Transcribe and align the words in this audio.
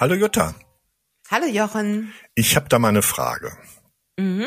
Hallo 0.00 0.14
Jutta. 0.14 0.54
Hallo 1.30 1.44
Jochen. 1.44 2.14
Ich 2.34 2.56
habe 2.56 2.70
da 2.70 2.78
mal 2.78 2.88
eine 2.88 3.02
Frage. 3.02 3.52
Mhm. 4.18 4.46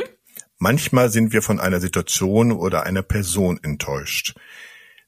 Manchmal 0.57 1.12
sind 1.12 1.31
wir 1.31 1.44
von 1.44 1.60
einer 1.60 1.79
Situation 1.79 2.51
oder 2.51 2.87
einer 2.87 3.03
Person 3.03 3.60
enttäuscht. 3.62 4.33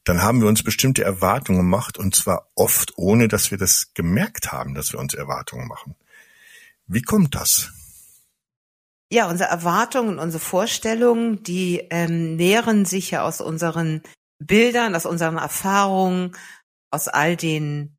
Dann 0.04 0.21
haben 0.21 0.41
wir 0.41 0.47
uns 0.47 0.61
bestimmte 0.61 1.04
Erwartungen 1.04 1.57
gemacht 1.57 1.97
und 1.97 2.13
zwar 2.13 2.52
oft 2.54 2.93
ohne, 2.95 3.27
dass 3.27 3.50
wir 3.50 3.57
das 3.57 3.95
gemerkt 3.95 4.52
haben, 4.52 4.75
dass 4.75 4.93
wir 4.93 5.00
uns 5.00 5.16
Erwartungen 5.16 5.68
machen. 5.68 5.95
Wie 6.86 7.02
kommt 7.02 7.34
das? 7.34 7.71
Ja, 9.12 9.27
unsere 9.27 9.50
Erwartungen, 9.50 10.20
unsere 10.20 10.43
Vorstellungen, 10.43 11.41
die 11.41 11.88
ähm, 11.89 12.36
nähren 12.36 12.86
sich 12.86 13.09
ja 13.09 13.23
aus 13.23 13.41
unseren 13.41 14.04
Bildern, 14.38 14.93
aus 14.93 15.07
unseren 15.07 15.38
Erfahrungen, 15.38 16.36
aus 16.91 17.07
all 17.07 17.36
den 17.36 17.95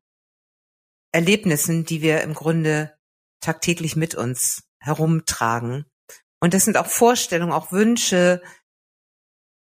Erlebnissen, 1.17 1.83
die 1.83 2.03
wir 2.03 2.21
im 2.21 2.35
Grunde 2.35 2.95
tagtäglich 3.39 3.95
mit 3.95 4.13
uns 4.13 4.69
herumtragen. 4.77 5.85
Und 6.39 6.53
das 6.53 6.63
sind 6.63 6.77
auch 6.77 6.85
Vorstellungen, 6.85 7.53
auch 7.53 7.71
Wünsche, 7.71 8.39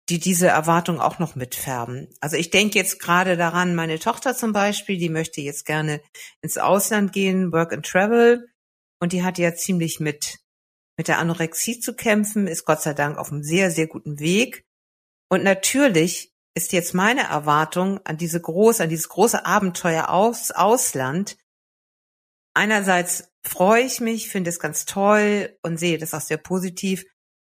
die 0.09 0.19
diese 0.19 0.47
Erwartung 0.47 0.99
auch 0.99 1.17
noch 1.17 1.35
mitfärben. 1.35 2.09
Also 2.19 2.35
ich 2.35 2.49
denke 2.49 2.77
jetzt 2.77 2.99
gerade 2.99 3.37
daran, 3.37 3.73
meine 3.73 3.99
Tochter 3.99 4.35
zum 4.35 4.51
Beispiel, 4.51 4.97
die 4.97 5.07
möchte 5.07 5.39
jetzt 5.39 5.65
gerne 5.65 6.01
ins 6.41 6.57
Ausland 6.57 7.13
gehen, 7.13 7.53
Work 7.53 7.71
and 7.71 7.85
Travel. 7.85 8.49
Und 8.99 9.13
die 9.13 9.23
hat 9.23 9.37
ja 9.37 9.55
ziemlich 9.55 10.01
mit, 10.01 10.39
mit 10.97 11.07
der 11.07 11.19
Anorexie 11.19 11.79
zu 11.79 11.95
kämpfen, 11.95 12.47
ist 12.47 12.65
Gott 12.65 12.81
sei 12.81 12.93
Dank 12.93 13.17
auf 13.17 13.31
einem 13.31 13.43
sehr, 13.43 13.71
sehr 13.71 13.87
guten 13.87 14.19
Weg. 14.19 14.65
Und 15.29 15.45
natürlich 15.45 16.33
ist 16.53 16.73
jetzt 16.73 16.93
meine 16.93 17.23
Erwartung 17.23 18.05
an 18.05 18.17
diese 18.17 18.41
große, 18.41 18.83
an 18.83 18.89
dieses 18.89 19.07
große 19.07 19.45
Abenteuer 19.45 20.09
aus 20.09 20.51
Ausland. 20.51 21.37
Einerseits 22.55 23.31
freue 23.43 23.83
ich 23.83 23.99
mich, 23.99 24.29
finde 24.29 24.49
es 24.49 24.59
ganz 24.59 24.85
toll 24.85 25.55
und 25.61 25.77
sehe 25.77 25.97
das 25.97 26.13
auch 26.13 26.21
sehr 26.21 26.37
positiv. 26.37 27.05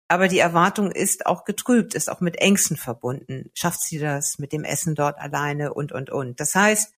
Aber 0.09 0.29
die 0.29 0.39
Erwartung 0.39 0.91
ist 0.91 1.27
auch 1.27 1.45
getrübt, 1.45 1.95
ist 1.95 2.11
auch 2.11 2.21
mit 2.21 2.37
Ängsten 2.37 2.77
verbunden. 2.77 3.51
Schafft 3.55 3.81
sie 3.81 3.99
das 3.99 4.39
mit 4.39 4.53
dem 4.53 4.65
Essen 4.65 4.95
dort 4.95 5.19
alleine 5.19 5.75
und, 5.75 5.93
und, 5.93 6.11
und. 6.11 6.39
Das 6.41 6.55
heißt, 6.55 6.93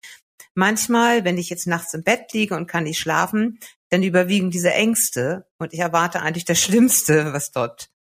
manchmal, 0.55 1.25
wenn 1.25 1.39
ich 1.39 1.51
jetzt 1.51 1.67
nachts 1.67 1.95
im 1.95 2.03
Bett 2.03 2.33
liege 2.33 2.57
und 2.57 2.67
kann 2.67 2.85
nicht 2.85 2.99
schlafen, 2.99 3.61
dann 3.91 4.03
überwiegen 4.03 4.51
diese 4.51 4.73
Ängste 4.73 5.47
und 5.59 5.73
ich 5.73 5.81
erwarte 5.81 6.21
eigentlich 6.21 6.45
das 6.45 6.61
Schlimmste, 6.61 7.33
was 7.33 7.51
dort 7.51 7.91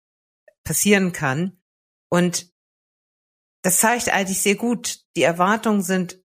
passieren 0.64 1.12
kann. 1.12 1.60
Und 2.10 2.50
das 3.62 3.78
zeigt 3.78 4.08
eigentlich 4.10 4.42
sehr 4.42 4.56
gut, 4.56 5.00
die 5.16 5.22
Erwartungen 5.22 5.82
sind 5.82 6.22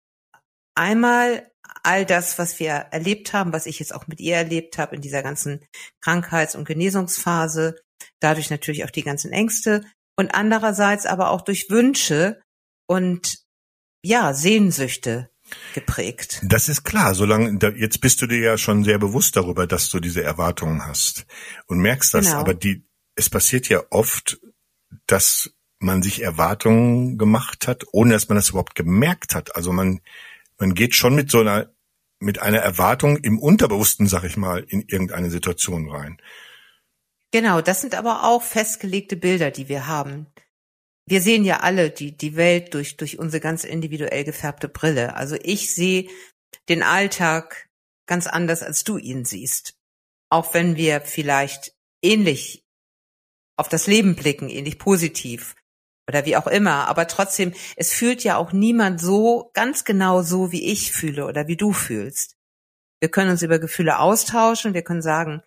einmal 0.74 1.51
all 1.82 2.06
das, 2.06 2.38
was 2.38 2.58
wir 2.60 2.70
erlebt 2.70 3.32
haben, 3.32 3.52
was 3.52 3.66
ich 3.66 3.78
jetzt 3.78 3.94
auch 3.94 4.06
mit 4.06 4.20
ihr 4.20 4.36
erlebt 4.36 4.78
habe 4.78 4.96
in 4.96 5.02
dieser 5.02 5.22
ganzen 5.22 5.64
Krankheits- 6.00 6.54
und 6.54 6.66
Genesungsphase, 6.66 7.76
dadurch 8.20 8.50
natürlich 8.50 8.84
auch 8.84 8.90
die 8.90 9.02
ganzen 9.02 9.32
Ängste 9.32 9.84
und 10.16 10.34
andererseits 10.34 11.06
aber 11.06 11.30
auch 11.30 11.42
durch 11.42 11.70
Wünsche 11.70 12.40
und 12.86 13.38
ja, 14.04 14.34
Sehnsüchte 14.34 15.30
geprägt. 15.74 16.40
Das 16.44 16.68
ist 16.68 16.84
klar, 16.84 17.14
solange 17.14 17.58
jetzt 17.76 18.00
bist 18.00 18.22
du 18.22 18.26
dir 18.26 18.38
ja 18.38 18.58
schon 18.58 18.84
sehr 18.84 18.98
bewusst 18.98 19.36
darüber, 19.36 19.66
dass 19.66 19.90
du 19.90 20.00
diese 20.00 20.22
Erwartungen 20.22 20.86
hast 20.86 21.26
und 21.66 21.78
merkst 21.78 22.14
das, 22.14 22.26
genau. 22.26 22.38
aber 22.38 22.54
die 22.54 22.84
es 23.14 23.28
passiert 23.28 23.68
ja 23.68 23.82
oft, 23.90 24.40
dass 25.06 25.54
man 25.78 26.02
sich 26.02 26.22
Erwartungen 26.22 27.18
gemacht 27.18 27.66
hat, 27.66 27.84
ohne 27.92 28.12
dass 28.12 28.28
man 28.28 28.36
das 28.36 28.50
überhaupt 28.50 28.74
gemerkt 28.74 29.34
hat. 29.34 29.56
Also 29.56 29.72
man 29.72 30.00
man 30.62 30.74
geht 30.74 30.94
schon 30.94 31.16
mit 31.16 31.28
so 31.28 31.40
einer 31.40 31.74
mit 32.20 32.40
einer 32.40 32.60
Erwartung 32.60 33.16
im 33.16 33.40
Unterbewussten, 33.40 34.06
sag 34.06 34.22
ich 34.22 34.36
mal, 34.36 34.64
in 34.68 34.82
irgendeine 34.82 35.28
Situation 35.28 35.90
rein. 35.90 36.22
Genau, 37.32 37.60
das 37.60 37.80
sind 37.80 37.96
aber 37.96 38.22
auch 38.22 38.44
festgelegte 38.44 39.16
Bilder, 39.16 39.50
die 39.50 39.68
wir 39.68 39.88
haben. 39.88 40.28
Wir 41.04 41.20
sehen 41.20 41.44
ja 41.44 41.60
alle 41.60 41.90
die, 41.90 42.16
die 42.16 42.36
Welt 42.36 42.74
durch, 42.74 42.96
durch 42.96 43.18
unsere 43.18 43.40
ganz 43.40 43.64
individuell 43.64 44.22
gefärbte 44.22 44.68
Brille. 44.68 45.16
Also 45.16 45.34
ich 45.42 45.74
sehe 45.74 46.08
den 46.68 46.84
Alltag 46.84 47.68
ganz 48.06 48.28
anders, 48.28 48.62
als 48.62 48.84
du 48.84 48.98
ihn 48.98 49.24
siehst. 49.24 49.74
Auch 50.30 50.54
wenn 50.54 50.76
wir 50.76 51.00
vielleicht 51.00 51.74
ähnlich 52.02 52.64
auf 53.56 53.68
das 53.68 53.88
Leben 53.88 54.14
blicken, 54.14 54.48
ähnlich 54.48 54.78
positiv 54.78 55.56
oder 56.08 56.24
wie 56.24 56.36
auch 56.36 56.46
immer. 56.46 56.88
Aber 56.88 57.06
trotzdem, 57.06 57.54
es 57.76 57.92
fühlt 57.92 58.24
ja 58.24 58.36
auch 58.36 58.52
niemand 58.52 59.00
so 59.00 59.50
ganz 59.54 59.84
genau 59.84 60.22
so, 60.22 60.52
wie 60.52 60.70
ich 60.70 60.92
fühle 60.92 61.26
oder 61.26 61.46
wie 61.46 61.56
du 61.56 61.72
fühlst. 61.72 62.36
Wir 63.00 63.10
können 63.10 63.30
uns 63.30 63.42
über 63.42 63.58
Gefühle 63.58 63.98
austauschen. 63.98 64.74
Wir 64.74 64.82
können 64.82 65.02
sagen, 65.02 65.42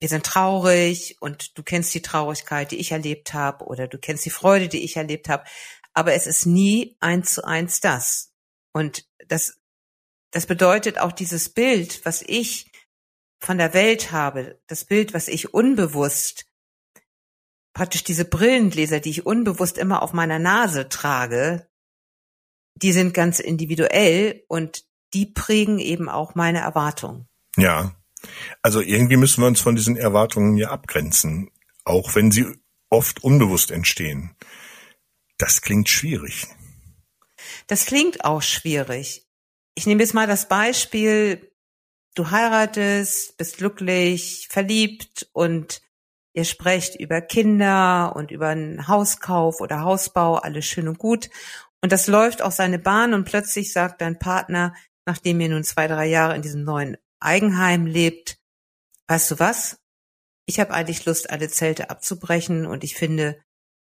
wir 0.00 0.08
sind 0.08 0.24
traurig 0.24 1.16
und 1.20 1.58
du 1.58 1.62
kennst 1.62 1.92
die 1.94 2.02
Traurigkeit, 2.02 2.70
die 2.70 2.78
ich 2.78 2.92
erlebt 2.92 3.34
habe, 3.34 3.66
oder 3.66 3.86
du 3.86 3.98
kennst 3.98 4.24
die 4.24 4.30
Freude, 4.30 4.68
die 4.68 4.82
ich 4.82 4.96
erlebt 4.96 5.28
habe. 5.28 5.44
Aber 5.92 6.14
es 6.14 6.26
ist 6.26 6.46
nie 6.46 6.96
eins 7.00 7.34
zu 7.34 7.44
eins 7.44 7.80
das. 7.80 8.32
Und 8.72 9.06
das, 9.28 9.60
das 10.30 10.46
bedeutet 10.46 10.98
auch 10.98 11.12
dieses 11.12 11.50
Bild, 11.50 12.04
was 12.06 12.22
ich 12.22 12.70
von 13.40 13.58
der 13.58 13.74
Welt 13.74 14.12
habe, 14.12 14.60
das 14.66 14.84
Bild, 14.84 15.12
was 15.12 15.28
ich 15.28 15.52
unbewusst 15.52 16.46
praktisch 17.72 18.04
diese 18.04 18.24
Brillengläser, 18.24 19.00
die 19.00 19.10
ich 19.10 19.26
unbewusst 19.26 19.78
immer 19.78 20.02
auf 20.02 20.12
meiner 20.12 20.38
Nase 20.38 20.88
trage, 20.88 21.66
die 22.74 22.92
sind 22.92 23.14
ganz 23.14 23.40
individuell 23.40 24.44
und 24.48 24.84
die 25.12 25.26
prägen 25.26 25.78
eben 25.78 26.08
auch 26.08 26.34
meine 26.34 26.60
Erwartungen. 26.60 27.28
Ja. 27.56 27.94
Also 28.62 28.80
irgendwie 28.80 29.16
müssen 29.16 29.42
wir 29.42 29.48
uns 29.48 29.60
von 29.60 29.76
diesen 29.76 29.96
Erwartungen 29.96 30.56
ja 30.56 30.70
abgrenzen, 30.70 31.50
auch 31.84 32.14
wenn 32.14 32.30
sie 32.30 32.46
oft 32.90 33.22
unbewusst 33.24 33.70
entstehen. 33.70 34.36
Das 35.38 35.62
klingt 35.62 35.88
schwierig. 35.88 36.46
Das 37.66 37.86
klingt 37.86 38.24
auch 38.24 38.42
schwierig. 38.42 39.26
Ich 39.74 39.86
nehme 39.86 40.02
jetzt 40.02 40.12
mal 40.12 40.26
das 40.26 40.48
Beispiel, 40.48 41.50
du 42.14 42.30
heiratest, 42.30 43.38
bist 43.38 43.56
glücklich, 43.56 44.48
verliebt 44.50 45.28
und 45.32 45.80
Ihr 46.40 46.46
sprecht 46.46 46.98
über 46.98 47.20
Kinder 47.20 48.16
und 48.16 48.30
über 48.30 48.48
einen 48.48 48.88
Hauskauf 48.88 49.60
oder 49.60 49.82
Hausbau, 49.82 50.36
alles 50.36 50.64
schön 50.64 50.88
und 50.88 50.98
gut. 50.98 51.28
Und 51.82 51.92
das 51.92 52.06
läuft 52.06 52.40
auch 52.40 52.50
seine 52.50 52.78
Bahn 52.78 53.12
und 53.12 53.24
plötzlich 53.24 53.74
sagt 53.74 54.00
dein 54.00 54.18
Partner, 54.18 54.74
nachdem 55.04 55.38
ihr 55.42 55.50
nun 55.50 55.64
zwei, 55.64 55.86
drei 55.86 56.06
Jahre 56.06 56.34
in 56.34 56.40
diesem 56.40 56.64
neuen 56.64 56.96
Eigenheim 57.20 57.84
lebt, 57.84 58.38
weißt 59.08 59.32
du 59.32 59.38
was? 59.38 59.82
Ich 60.46 60.58
habe 60.58 60.72
eigentlich 60.72 61.04
Lust, 61.04 61.28
alle 61.28 61.50
Zelte 61.50 61.90
abzubrechen 61.90 62.64
und 62.64 62.84
ich 62.84 62.94
finde, 62.94 63.38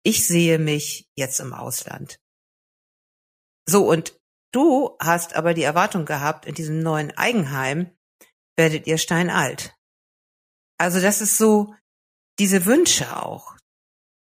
ich 0.01 0.25
sehe 0.25 0.57
mich 0.57 1.07
jetzt 1.15 1.39
im 1.41 1.53
Ausland. 1.53 2.19
So, 3.69 3.87
und 3.87 4.19
du 4.51 4.97
hast 4.99 5.35
aber 5.35 5.53
die 5.53 5.61
Erwartung 5.61 6.05
gehabt, 6.05 6.47
in 6.47 6.55
diesem 6.55 6.79
neuen 6.79 7.15
Eigenheim 7.15 7.95
werdet 8.57 8.87
ihr 8.87 8.97
steinalt. 8.97 9.75
Also 10.79 10.99
das 10.99 11.21
ist 11.21 11.37
so, 11.37 11.75
diese 12.41 12.65
Wünsche 12.65 13.15
auch, 13.21 13.55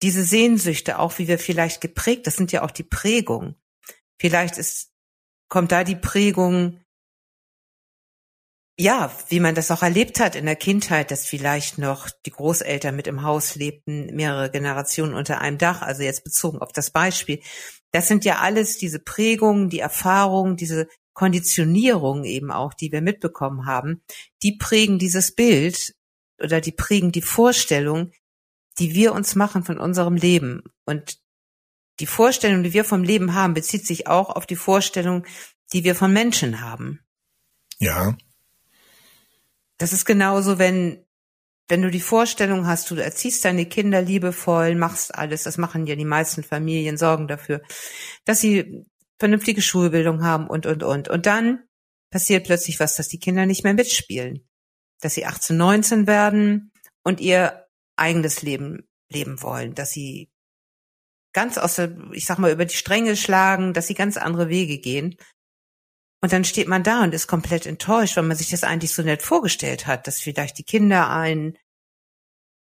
diese 0.04 0.24
Sehnsüchte 0.24 1.00
auch, 1.00 1.18
wie 1.18 1.28
wir 1.28 1.40
vielleicht 1.40 1.82
geprägt, 1.82 2.28
das 2.28 2.36
sind 2.36 2.52
ja 2.52 2.62
auch 2.62 2.70
die 2.70 2.84
Prägungen. 2.84 3.56
Vielleicht 4.22 4.60
ist, 4.60 4.92
kommt 5.50 5.72
da 5.72 5.84
die 5.84 5.96
Prägung, 5.96 6.80
ja, 8.78 9.12
wie 9.30 9.40
man 9.40 9.56
das 9.56 9.72
auch 9.72 9.82
erlebt 9.82 10.20
hat 10.20 10.36
in 10.36 10.46
der 10.46 10.56
Kindheit, 10.56 11.10
dass 11.10 11.26
vielleicht 11.26 11.80
noch 11.80 12.08
die 12.28 12.30
Großeltern 12.30 12.96
mit 12.96 13.08
im 13.08 13.24
Haus 13.24 13.56
lebten, 13.56 14.16
mehrere 14.16 14.52
Generationen 14.52 15.16
unter 15.16 15.42
einem 15.42 15.58
Dach, 15.58 15.82
also 15.82 16.04
jetzt 16.04 16.24
bezogen 16.24 16.60
auf 16.60 16.72
das 16.72 16.92
Beispiel. 16.92 17.42
Das 17.92 18.08
sind 18.08 18.24
ja 18.24 18.38
alles 18.38 18.78
diese 18.78 19.00
Prägungen, 19.00 19.72
die 19.72 19.80
Erfahrungen, 19.80 20.58
diese 20.58 20.88
Konditionierung 21.16 22.24
eben 22.24 22.52
auch, 22.52 22.76
die 22.76 22.92
wir 22.92 23.02
mitbekommen 23.02 23.66
haben, 23.66 24.04
die 24.44 24.58
prägen 24.58 25.00
dieses 25.00 25.34
Bild 25.34 25.96
oder 26.40 26.62
die 26.62 26.72
prägen 26.72 27.12
die 27.12 27.22
Vorstellung, 27.22 28.12
die 28.78 28.94
wir 28.94 29.14
uns 29.14 29.36
machen 29.36 29.64
von 29.64 29.78
unserem 29.78 30.16
Leben. 30.16 30.64
Und 30.86 31.20
die 32.00 32.08
Vorstellung, 32.08 32.64
die 32.64 32.74
wir 32.74 32.84
vom 32.84 33.04
Leben 33.04 33.34
haben, 33.34 33.54
bezieht 33.54 33.86
sich 33.86 34.08
auch 34.08 34.30
auf 34.30 34.46
die 34.46 34.58
Vorstellung, 34.58 35.26
die 35.74 35.84
wir 35.84 35.96
von 35.96 36.12
Menschen 36.12 36.62
haben. 36.62 37.00
Ja. 37.80 38.18
Das 39.78 39.94
ist 39.94 40.06
genauso, 40.06 40.60
wenn, 40.60 41.06
wenn 41.68 41.82
du 41.82 41.90
die 41.90 42.02
Vorstellung 42.02 42.68
hast, 42.68 42.92
du 42.92 42.96
erziehst 42.96 43.46
deine 43.46 43.66
Kinder 43.66 44.02
liebevoll, 44.02 44.76
machst 44.76 45.16
alles, 45.16 45.44
das 45.44 45.58
machen 45.58 45.88
ja 45.88 45.96
die 45.96 46.06
meisten 46.06 46.44
Familien, 46.44 46.98
sorgen 46.98 47.28
dafür, 47.28 47.62
dass 48.26 48.42
sie 48.42 48.86
vernünftige 49.20 49.62
Schulbildung 49.62 50.24
haben 50.24 50.48
und, 50.48 50.66
und, 50.66 50.84
und. 50.84 51.08
Und 51.08 51.26
dann 51.26 51.64
passiert 52.10 52.46
plötzlich 52.46 52.80
was, 52.80 52.96
dass 52.96 53.08
die 53.08 53.20
Kinder 53.20 53.46
nicht 53.46 53.64
mehr 53.64 53.74
mitspielen 53.74 54.46
dass 55.06 55.14
sie 55.14 55.26
18, 55.26 55.56
19 55.56 56.08
werden 56.08 56.72
und 57.04 57.22
ihr 57.22 57.68
eigenes 57.96 58.42
Leben 58.42 58.90
leben 59.10 59.42
wollen, 59.44 59.76
dass 59.76 59.92
sie 59.92 60.32
ganz 61.32 61.58
aus 61.58 61.76
der, 61.76 61.96
ich 62.12 62.26
sag 62.26 62.40
mal, 62.40 62.52
über 62.52 62.66
die 62.66 62.76
Stränge 62.76 63.16
schlagen, 63.16 63.74
dass 63.74 63.88
sie 63.88 63.94
ganz 63.94 64.18
andere 64.18 64.50
Wege 64.50 64.80
gehen. 64.80 65.16
Und 66.24 66.34
dann 66.34 66.44
steht 66.44 66.68
man 66.68 66.82
da 66.82 67.04
und 67.04 67.14
ist 67.14 67.28
komplett 67.28 67.68
enttäuscht, 67.68 68.18
weil 68.18 68.24
man 68.24 68.36
sich 68.36 68.50
das 68.50 68.64
eigentlich 68.64 68.94
so 68.94 69.04
nett 69.04 69.22
vorgestellt 69.22 69.86
hat, 69.86 70.08
dass 70.08 70.22
vielleicht 70.22 70.58
die 70.58 70.64
Kinder 70.64 71.10
einen 71.12 71.58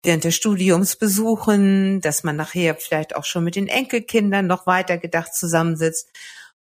während 0.04 0.24
des 0.24 0.36
Studiums 0.36 0.96
besuchen, 0.96 2.00
dass 2.00 2.24
man 2.24 2.38
nachher 2.38 2.76
vielleicht 2.76 3.16
auch 3.16 3.26
schon 3.26 3.44
mit 3.44 3.56
den 3.58 3.68
Enkelkindern 3.68 4.48
noch 4.48 4.68
weiter 4.68 4.98
gedacht 4.98 5.36
zusammensitzt. 5.36 6.10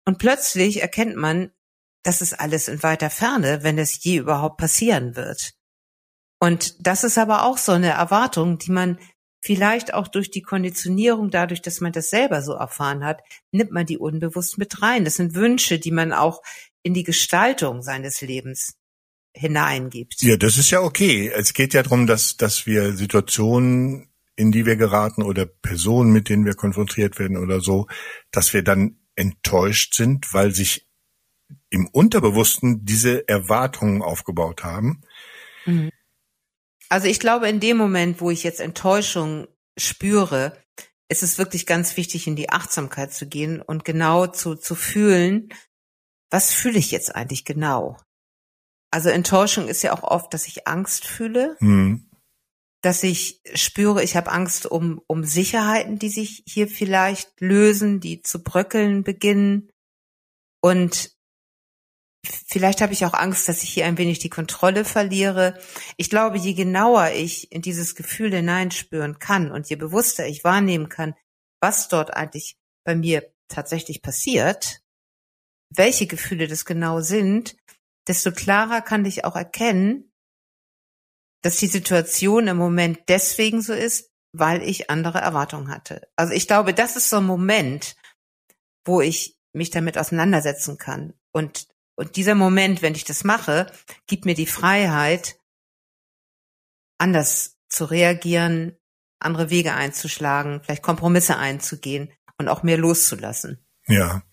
Und 0.06 0.18
plötzlich 0.18 0.82
erkennt 0.82 1.16
man, 1.16 1.52
das 2.04 2.22
ist 2.22 2.40
alles 2.40 2.68
in 2.68 2.84
weiter 2.84 3.10
Ferne, 3.10 3.64
wenn 3.64 3.78
es 3.78 4.04
je 4.04 4.18
überhaupt 4.18 4.58
passieren 4.58 5.16
wird. 5.16 5.54
Und 6.40 6.86
das 6.86 7.04
ist 7.04 7.18
aber 7.18 7.46
auch 7.46 7.58
so 7.58 7.72
eine 7.72 7.92
Erwartung, 7.92 8.58
die 8.58 8.72
man 8.72 9.00
vielleicht 9.42 9.94
auch 9.94 10.08
durch 10.08 10.32
die 10.32 10.42
Konditionierung, 10.42 11.30
dadurch, 11.30 11.62
dass 11.62 11.82
man 11.82 11.92
das 11.92 12.10
selber 12.10 12.42
so 12.42 12.54
erfahren 12.54 13.04
hat, 13.04 13.22
nimmt 13.52 13.72
man 13.72 13.86
die 13.86 13.98
unbewusst 13.98 14.58
mit 14.58 14.82
rein. 14.82 15.06
Das 15.06 15.16
sind 15.16 15.36
Wünsche, 15.36 15.80
die 15.80 15.92
man 15.92 16.14
auch 16.14 16.42
in 16.82 16.94
die 16.94 17.04
Gestaltung 17.04 17.82
seines 17.82 18.22
Lebens 18.22 18.76
hineingibt. 19.34 20.22
Ja, 20.22 20.38
das 20.38 20.58
ist 20.58 20.70
ja 20.72 20.82
okay. 20.82 21.30
Es 21.34 21.54
geht 21.54 21.74
ja 21.74 21.84
darum, 21.84 22.08
dass, 22.08 22.38
dass 22.38 22.66
wir 22.66 22.94
Situationen, 22.96 24.10
in 24.36 24.52
die 24.52 24.66
wir 24.66 24.76
geraten 24.76 25.24
oder 25.24 25.46
Personen, 25.46 26.12
mit 26.12 26.30
denen 26.30 26.46
wir 26.46 26.56
konfrontiert 26.56 27.20
werden 27.20 27.38
oder 27.38 27.60
so, 27.60 27.88
dass 28.32 28.54
wir 28.54 28.64
dann 28.64 29.00
enttäuscht 29.16 29.94
sind, 29.94 30.34
weil 30.34 30.54
sich 30.54 30.88
im 31.74 31.88
Unterbewussten 31.88 32.86
diese 32.86 33.28
Erwartungen 33.28 34.04
aufgebaut 34.04 34.64
haben. 34.64 35.02
Mhm. 35.66 35.90
Also 36.88 37.08
ich 37.08 37.20
glaube, 37.20 37.50
in 37.50 37.60
dem 37.60 37.78
Moment, 37.78 38.22
wo 38.22 38.30
ich 38.30 38.44
jetzt 38.44 38.60
Enttäuschung 38.60 39.48
spüre, 39.76 40.56
ist 41.10 41.24
es 41.24 41.40
wirklich 41.40 41.66
ganz 41.66 41.98
wichtig, 41.98 42.28
in 42.28 42.36
die 42.36 42.52
Achtsamkeit 42.52 43.12
zu 43.12 43.28
gehen 43.28 43.60
und 43.60 43.86
genau 43.86 44.28
zu, 44.28 44.56
zu 44.56 44.76
fühlen, 44.76 45.50
was 46.30 46.54
fühle 46.54 46.78
ich 46.78 46.92
jetzt 46.92 47.16
eigentlich 47.16 47.44
genau? 47.44 47.98
Also 48.92 49.10
Enttäuschung 49.10 49.68
ist 49.68 49.82
ja 49.82 49.94
auch 49.94 50.04
oft, 50.04 50.32
dass 50.32 50.48
ich 50.48 50.68
Angst 50.68 51.06
fühle, 51.06 51.58
mhm. 51.60 52.08
dass 52.82 53.02
ich 53.02 53.42
spüre, 53.56 54.04
ich 54.04 54.16
habe 54.16 54.32
Angst 54.32 54.68
um, 54.68 55.02
um 55.08 55.24
Sicherheiten, 55.24 55.98
die 55.98 56.10
sich 56.10 56.44
hier 56.48 56.68
vielleicht 56.68 57.42
lösen, 57.42 58.00
die 58.00 58.22
zu 58.22 58.44
bröckeln 58.44 59.04
beginnen. 59.04 59.72
Und 60.62 61.14
vielleicht 62.26 62.82
habe 62.82 62.94
ich 62.94 63.06
auch 63.06 63.14
Angst, 63.14 63.48
dass 63.48 63.64
ich 63.64 63.70
hier 63.70 63.86
ein 63.86 63.98
wenig 63.98 64.20
die 64.20 64.30
Kontrolle 64.30 64.86
verliere. 64.86 65.60
Ich 65.98 66.10
glaube, 66.10 66.38
je 66.38 66.54
genauer 66.54 67.10
ich 67.12 67.52
in 67.52 67.62
dieses 67.62 67.96
Gefühl 67.96 68.34
hineinspüren 68.34 69.20
kann 69.20 69.52
und 69.52 69.70
je 69.70 69.76
bewusster 69.76 70.26
ich 70.28 70.44
wahrnehmen 70.44 70.90
kann, 70.90 71.16
was 71.62 71.88
dort 71.88 72.14
eigentlich 72.14 72.58
bei 72.84 72.96
mir 72.96 73.32
tatsächlich 73.48 74.02
passiert, 74.02 74.82
welche 75.70 76.08
Gefühle 76.08 76.48
das 76.48 76.66
genau 76.66 77.02
sind, 77.02 77.56
desto 78.08 78.32
klarer 78.32 78.82
kann 78.82 79.06
ich 79.06 79.26
auch 79.26 79.36
erkennen, 79.36 80.12
dass 81.42 81.58
die 81.58 81.68
Situation 81.68 82.48
im 82.48 82.58
Moment 82.58 83.00
deswegen 83.08 83.62
so 83.62 83.74
ist, 83.74 84.12
weil 84.34 84.64
ich 84.64 84.90
andere 84.90 85.20
Erwartungen 85.20 85.70
hatte. 85.70 86.08
Also 86.16 86.34
ich 86.34 86.48
glaube, 86.48 86.74
das 86.74 86.96
ist 86.96 87.10
so 87.10 87.18
ein 87.18 87.26
Moment, 87.26 87.96
wo 88.86 89.02
ich 89.02 89.38
mich 89.54 89.70
damit 89.70 89.98
auseinandersetzen 89.98 90.78
kann. 90.78 91.14
Und, 91.32 91.68
und 91.96 92.16
dieser 92.16 92.36
Moment, 92.36 92.82
wenn 92.82 92.96
ich 92.96 93.06
das 93.06 93.24
mache, 93.24 93.72
gibt 94.08 94.26
mir 94.26 94.36
die 94.36 94.46
Freiheit, 94.46 95.38
anders 96.98 97.58
zu 97.70 97.86
reagieren, 97.86 98.78
andere 99.20 99.50
Wege 99.50 99.74
einzuschlagen, 99.74 100.62
vielleicht 100.64 100.84
Kompromisse 100.84 101.38
einzugehen 101.38 102.12
und 102.38 102.48
auch 102.48 102.64
mehr 102.64 102.78
loszulassen. 102.78 103.66
Ja, 103.88 104.24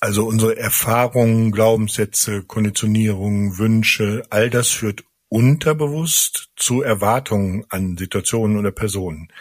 also 0.00 0.26
unsere 0.26 0.58
Erfahrungen, 0.58 1.52
Glaubenssätze, 1.52 2.42
Konditionierungen, 2.42 3.56
Wünsche, 3.56 4.24
all 4.30 4.50
das 4.50 4.68
führt 4.68 5.04
unterbewusst 5.28 6.50
zu 6.56 6.82
Erwartungen 6.82 7.64
an 7.70 7.96
Situationen 7.96 8.58
oder 8.58 8.72
Personen. 8.72 9.32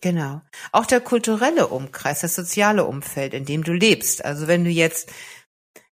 Genau. 0.00 0.40
Auch 0.72 0.86
der 0.86 1.00
kulturelle 1.00 1.66
Umkreis, 1.66 2.20
das 2.20 2.36
soziale 2.36 2.84
Umfeld, 2.84 3.34
in 3.34 3.44
dem 3.44 3.64
du 3.64 3.72
lebst. 3.72 4.24
Also 4.24 4.46
wenn 4.46 4.64
du 4.64 4.70
jetzt, 4.70 5.12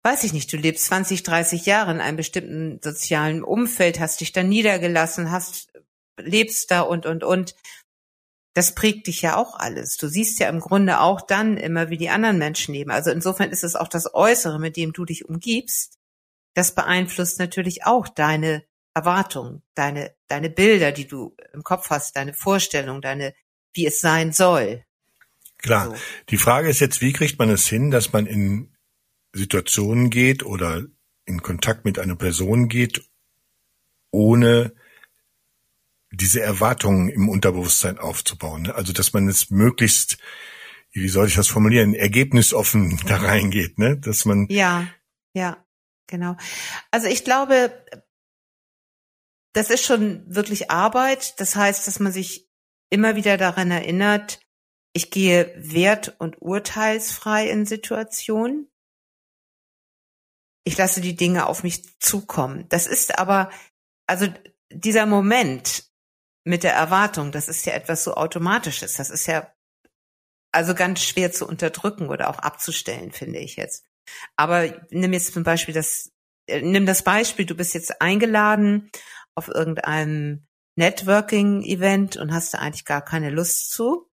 weiß 0.03 0.25
ich 0.25 0.33
nicht, 0.33 0.53
du 0.53 0.56
lebst 0.56 0.87
20, 0.87 1.23
30 1.23 1.67
Jahre 1.67 1.91
in 1.91 2.00
einem 2.00 2.17
bestimmten 2.17 2.81
sozialen 2.83 3.43
Umfeld, 3.43 4.00
hast 4.00 4.21
dich 4.21 4.33
da 4.33 4.43
niedergelassen, 4.43 5.31
hast, 5.31 5.73
lebst 6.19 6.71
da 6.71 6.83
und, 6.83 7.06
und, 7.06 7.25
und, 7.25 7.55
das 8.55 8.75
prägt 8.75 9.06
dich 9.06 9.23
ja 9.23 9.37
auch 9.37 9.55
alles. 9.55 9.99
Du 9.99 10.09
siehst 10.09 10.41
ja 10.41 10.49
im 10.49 10.59
Grunde 10.59 10.99
auch 10.99 11.21
dann 11.21 11.56
immer, 11.56 11.91
wie 11.91 11.97
die 11.97 12.09
anderen 12.09 12.39
Menschen 12.39 12.75
leben. 12.75 12.91
Also 12.91 13.11
insofern 13.11 13.50
ist 13.50 13.62
es 13.62 13.77
auch 13.77 13.87
das 13.87 14.12
Äußere, 14.12 14.59
mit 14.59 14.77
dem 14.77 14.93
du 14.93 15.05
dich 15.05 15.29
umgibst. 15.29 15.99
Das 16.55 16.75
beeinflusst 16.75 17.39
natürlich 17.39 17.85
auch 17.85 18.09
deine 18.09 18.65
Erwartungen, 18.95 19.62
deine, 19.77 20.12
deine 20.27 20.50
Bilder, 20.50 20.91
die 20.91 21.06
du 21.06 21.37
im 21.53 21.62
Kopf 21.62 21.91
hast, 21.91 22.17
deine 22.17 22.35
Vorstellung, 22.35 23.00
deine, 23.00 23.33
wie 23.75 23.87
es 23.87 24.00
sein 24.00 24.33
soll. 24.33 24.85
Klar. 25.59 25.91
So. 25.91 25.97
Die 26.31 26.37
Frage 26.37 26.69
ist 26.69 26.81
jetzt, 26.81 27.00
wie 27.00 27.12
kriegt 27.12 27.39
man 27.39 27.50
es 27.50 27.69
hin, 27.69 27.93
dass 27.93 28.12
man 28.12 28.27
in 28.27 28.75
Situationen 29.33 30.11
geht 30.11 30.45
oder 30.45 30.85
in 31.25 31.43
Kontakt 31.43 31.85
mit 31.85 31.99
einer 31.99 32.17
Person 32.17 32.69
geht, 32.69 33.05
ohne 34.11 34.73
diese 36.11 36.41
Erwartungen 36.41 37.09
im 37.09 37.29
Unterbewusstsein 37.29 37.99
aufzubauen. 37.99 38.63
Ne? 38.63 38.75
Also 38.75 38.93
dass 38.93 39.13
man 39.13 39.29
es 39.29 39.51
möglichst, 39.51 40.19
wie 40.93 41.09
soll 41.09 41.27
ich 41.27 41.35
das 41.35 41.49
formulieren, 41.49 41.95
ergebnisoffen 41.95 42.99
da 43.07 43.17
reingeht, 43.17 43.79
ne? 43.79 43.99
Dass 43.99 44.25
man 44.25 44.47
ja, 44.49 44.89
ja, 45.35 45.65
genau. 46.07 46.37
Also 46.91 47.09
ich 47.09 47.25
glaube, 47.25 47.73
das 49.53 49.71
ist 49.71 49.85
schon 49.85 50.23
wirklich 50.27 50.71
Arbeit. 50.71 51.39
Das 51.41 51.57
heißt, 51.57 51.87
dass 51.87 52.01
man 52.01 52.13
sich 52.13 52.49
immer 52.91 53.17
wieder 53.17 53.37
daran 53.37 53.71
erinnert, 53.71 54.41
ich 54.93 55.11
gehe 55.11 55.53
wert- 55.57 56.17
und 56.19 56.41
urteilsfrei 56.41 57.49
in 57.49 57.67
Situationen. 57.67 58.71
Ich 60.69 60.76
lasse 60.76 61.00
die 61.00 61.17
Dinge 61.17 61.47
auf 61.47 61.62
mich 61.62 61.99
zukommen. 61.99 62.67
Das 62.69 62.87
ist 62.87 63.19
aber, 63.19 63.49
also 64.06 64.26
dieser 64.70 65.06
Moment, 65.06 65.85
mit 66.44 66.62
der 66.62 66.75
Erwartung, 66.75 67.32
das 67.32 67.49
ist 67.49 67.65
ja 67.65 67.73
etwas 67.73 68.05
so 68.05 68.12
Automatisches. 68.12 68.93
Das 68.93 69.09
ist 69.09 69.26
ja 69.26 69.50
also 70.53 70.75
ganz 70.75 71.03
schwer 71.03 71.32
zu 71.32 71.49
unterdrücken 71.49 72.11
oder 72.11 72.29
auch 72.29 72.38
abzustellen, 72.38 73.12
finde 73.12 73.38
ich 73.38 73.56
jetzt. 73.56 73.87
Aber 74.37 74.87
nimm 74.91 75.15
jetzt 75.15 75.32
zum 75.32 75.43
Beispiel 75.43 75.73
das, 75.73 76.12
äh, 76.47 76.61
nimm 76.61 76.85
das 76.85 77.02
Beispiel, 77.02 77.47
du 77.47 77.54
bist 77.54 77.73
jetzt 77.73 78.02
eingeladen 78.02 78.90
auf 79.35 79.49
irgendeinem 79.49 80.47
Networking-Event 80.76 82.19
und 82.19 82.35
hast 82.35 82.52
da 82.52 82.59
eigentlich 82.59 82.85
gar 82.85 83.02
keine 83.02 83.31
Lust 83.31 83.71
zu 83.71 84.11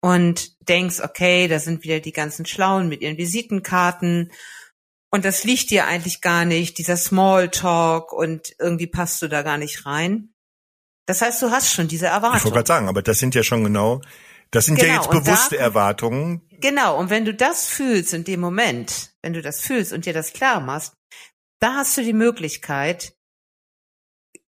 und 0.00 0.56
denkst, 0.68 0.98
okay, 1.04 1.46
da 1.46 1.60
sind 1.60 1.84
wieder 1.84 2.00
die 2.00 2.12
ganzen 2.12 2.46
Schlauen 2.46 2.88
mit 2.88 3.00
ihren 3.00 3.16
Visitenkarten 3.16 4.32
und 5.10 5.24
das 5.24 5.44
liegt 5.44 5.70
dir 5.70 5.86
eigentlich 5.86 6.20
gar 6.20 6.44
nicht, 6.44 6.78
dieser 6.78 6.96
Smalltalk 6.96 8.12
und 8.12 8.54
irgendwie 8.58 8.86
passt 8.86 9.22
du 9.22 9.28
da 9.28 9.42
gar 9.42 9.58
nicht 9.58 9.86
rein. 9.86 10.34
Das 11.06 11.22
heißt, 11.22 11.40
du 11.40 11.50
hast 11.50 11.72
schon 11.72 11.88
diese 11.88 12.06
Erwartungen. 12.06 12.36
Ich 12.36 12.44
wollte 12.44 12.56
gerade 12.56 12.66
sagen, 12.66 12.88
aber 12.88 13.02
das 13.02 13.18
sind 13.18 13.34
ja 13.34 13.42
schon 13.42 13.64
genau, 13.64 14.02
das 14.50 14.66
sind 14.66 14.76
genau, 14.76 14.88
ja 14.88 14.94
jetzt 14.96 15.10
bewusste 15.10 15.56
da, 15.56 15.62
Erwartungen. 15.62 16.42
Genau, 16.60 16.98
und 16.98 17.08
wenn 17.08 17.24
du 17.24 17.32
das 17.32 17.66
fühlst 17.66 18.12
in 18.12 18.24
dem 18.24 18.40
Moment, 18.40 19.12
wenn 19.22 19.32
du 19.32 19.40
das 19.40 19.60
fühlst 19.60 19.92
und 19.92 20.04
dir 20.04 20.12
das 20.12 20.34
klar 20.34 20.60
machst, 20.60 20.94
da 21.60 21.76
hast 21.76 21.96
du 21.96 22.02
die 22.02 22.12
Möglichkeit, 22.12 23.14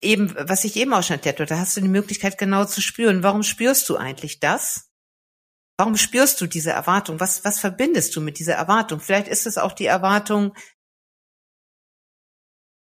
eben, 0.03 0.35
was 0.37 0.65
ich 0.65 0.77
eben 0.77 0.93
auch 0.93 1.03
schon 1.03 1.17
erklärt 1.17 1.41
habe, 1.41 1.49
da 1.49 1.59
hast 1.59 1.77
du 1.77 1.81
die 1.81 1.89
Möglichkeit 1.89 2.37
genau 2.37 2.65
zu 2.67 2.83
spüren, 2.83 3.23
warum 3.23 3.43
spürst 3.43 3.89
du 3.89 3.97
eigentlich 3.97 4.41
das? 4.41 4.90
Warum 5.81 5.97
spürst 5.97 6.39
du 6.43 6.47
diese 6.47 6.73
Erwartung? 6.73 7.21
Was, 7.21 7.43
was 7.43 7.59
verbindest 7.59 8.15
du 8.15 8.21
mit 8.21 8.39
dieser 8.39 8.53
Erwartung? 8.53 9.01
Vielleicht 9.01 9.29
ist 9.29 9.47
es 9.47 9.57
auch 9.57 9.73
die 9.73 9.87
Erwartung, 9.87 10.55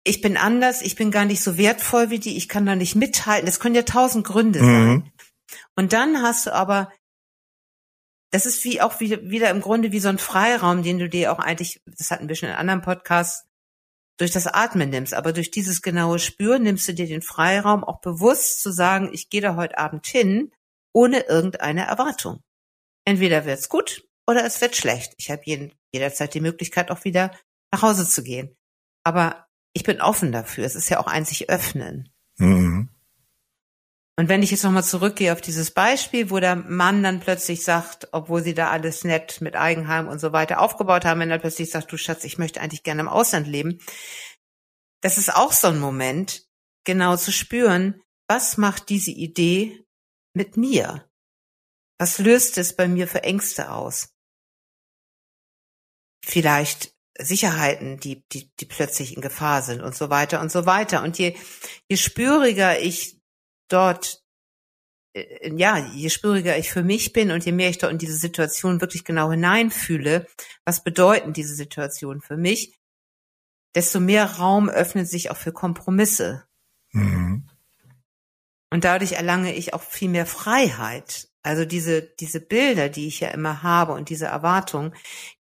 ich 0.06 0.22
bin 0.22 0.38
anders, 0.38 0.82
ich 0.82 0.96
bin 0.96 1.12
gar 1.12 1.26
nicht 1.26 1.44
so 1.44 1.58
wertvoll 1.58 2.10
wie 2.10 2.20
die, 2.20 2.38
ich 2.38 2.48
kann 2.48 2.66
da 2.66 2.74
nicht 2.74 2.96
mithalten. 2.96 3.48
Das 3.48 3.60
können 3.60 3.76
ja 3.76 3.82
tausend 3.82 4.26
Gründe 4.26 4.62
mhm. 4.62 4.66
sein. 4.66 5.14
Und 5.76 5.92
dann 5.92 6.22
hast 6.22 6.46
du 6.46 6.54
aber, 6.54 6.90
das 8.32 8.46
ist 8.46 8.64
wie 8.64 8.80
auch 8.80 9.02
wieder, 9.02 9.22
wieder 9.24 9.50
im 9.50 9.60
Grunde 9.60 9.92
wie 9.92 10.00
so 10.00 10.08
ein 10.08 10.18
Freiraum, 10.18 10.82
den 10.82 10.98
du 10.98 11.10
dir 11.10 11.34
auch 11.34 11.40
eigentlich, 11.40 11.82
das 11.86 12.12
hatten 12.12 12.30
wir 12.30 12.36
schon 12.38 12.48
in 12.48 12.56
anderen 12.56 12.82
Podcasts, 12.82 13.46
durch 14.16 14.32
das 14.32 14.48
Atmen 14.48 14.90
nimmst. 14.90 15.14
Aber 15.14 15.34
durch 15.34 15.52
dieses 15.52 15.82
genaue 15.82 16.20
Spüren 16.20 16.64
nimmst 16.64 16.88
du 16.88 16.94
dir 16.94 17.08
den 17.08 17.22
Freiraum, 17.22 17.84
auch 17.84 18.00
bewusst 18.00 18.62
zu 18.62 18.72
sagen, 18.72 19.10
ich 19.12 19.30
gehe 19.30 19.42
da 19.42 19.58
heute 19.58 19.80
Abend 19.80 20.08
hin, 20.08 20.54
ohne 20.94 21.26
irgendeine 21.26 21.88
Erwartung. 21.88 22.42
Entweder 23.06 23.46
wird's 23.46 23.70
gut 23.70 24.04
oder 24.28 24.44
es 24.44 24.60
wird 24.62 24.76
schlecht. 24.76 25.14
Ich 25.18 25.30
habe 25.32 25.44
jederzeit 25.92 26.34
die 26.34 26.42
Möglichkeit, 26.42 26.92
auch 26.92 27.04
wieder 27.04 27.32
nach 27.72 27.84
Hause 27.84 28.08
zu 28.08 28.24
gehen. 28.24 28.58
Aber 29.04 29.48
ich 29.74 29.84
bin 29.84 30.02
offen 30.02 30.32
dafür. 30.32 30.66
Es 30.66 30.76
ist 30.76 30.90
ja 30.90 31.00
auch 31.00 31.08
ein 31.08 31.26
sich 31.26 31.50
öffnen. 31.50 32.10
Mhm. 32.38 32.90
Und 34.18 34.30
wenn 34.30 34.42
ich 34.42 34.52
jetzt 34.52 34.64
nochmal 34.64 34.84
zurückgehe 34.84 35.34
auf 35.34 35.42
dieses 35.42 35.72
Beispiel, 35.72 36.30
wo 36.30 36.40
der 36.40 36.56
Mann 36.56 37.04
dann 37.04 37.20
plötzlich 37.20 37.64
sagt, 37.66 38.08
obwohl 38.14 38.42
sie 38.42 38.54
da 38.54 38.70
alles 38.70 39.04
nett 39.04 39.42
mit 39.42 39.58
Eigenheim 39.58 40.08
und 40.08 40.20
so 40.20 40.32
weiter 40.32 40.62
aufgebaut 40.62 41.04
haben, 41.04 41.20
wenn 41.20 41.32
er 41.32 41.40
plötzlich 41.40 41.70
sagt, 41.70 41.92
du 41.92 41.98
Schatz, 41.98 42.24
ich 42.24 42.38
möchte 42.38 42.62
eigentlich 42.62 42.84
gerne 42.84 43.02
im 43.02 43.10
Ausland 43.10 43.46
leben. 43.46 43.80
Das 45.02 45.18
ist 45.18 45.36
auch 45.36 45.52
so 45.52 45.68
ein 45.68 45.80
Moment, 45.80 46.48
genau 46.86 47.18
zu 47.18 47.34
spüren, 47.34 48.02
was 48.28 48.58
macht 48.58 48.88
diese 48.90 49.12
Idee 49.12 49.86
mit 50.34 50.56
mir? 50.56 51.10
Was 51.98 52.20
löst 52.20 52.58
es 52.58 52.76
bei 52.76 52.88
mir 52.88 53.08
für 53.08 53.24
Ängste 53.24 53.72
aus? 53.72 54.10
Vielleicht 56.24 56.96
Sicherheiten, 57.18 57.98
die, 57.98 58.24
die, 58.30 58.52
die 58.60 58.66
plötzlich 58.66 59.16
in 59.16 59.22
Gefahr 59.22 59.62
sind 59.62 59.82
und 59.82 59.96
so 59.96 60.10
weiter 60.10 60.42
und 60.42 60.52
so 60.52 60.66
weiter. 60.66 61.04
Und 61.04 61.18
je, 61.18 61.36
je 61.88 61.98
spüriger 61.98 62.80
ich 62.80 63.22
dort, 63.70 64.24
äh, 65.14 65.54
ja, 65.56 65.78
je 65.78 66.10
spüriger 66.10 66.58
ich 66.58 66.72
für 66.72 66.84
mich 66.84 67.14
bin 67.14 67.32
und 67.32 67.46
je 67.46 67.54
mehr 67.54 67.70
ich 67.70 67.78
dort 67.78 67.94
in 67.94 67.98
diese 67.98 68.18
Situation 68.18 68.82
wirklich 68.82 69.06
genau 69.06 69.32
hineinfühle, 69.32 70.28
was 70.66 70.84
bedeuten 70.84 71.32
diese 71.32 71.56
Situationen 71.56 72.22
für 72.22 72.38
mich, 72.38 72.78
desto 73.76 74.00
mehr 74.00 74.26
Raum 74.26 74.70
öffnet 74.70 75.08
sich 75.08 75.32
auch 75.32 75.38
für 75.38 75.54
Kompromisse. 75.54 76.46
Mhm. 76.92 77.50
Und 78.72 78.84
dadurch 78.84 79.14
erlange 79.14 79.54
ich 79.54 79.74
auch 79.74 79.84
viel 79.84 80.10
mehr 80.10 80.26
Freiheit. 80.26 81.30
Also 81.46 81.64
diese, 81.64 82.02
diese 82.02 82.40
Bilder, 82.40 82.90
die 82.90 83.08
ich 83.08 83.20
ja 83.20 83.30
immer 83.30 83.62
habe 83.62 83.94
und 83.94 84.10
diese 84.10 84.26
Erwartungen, 84.26 84.96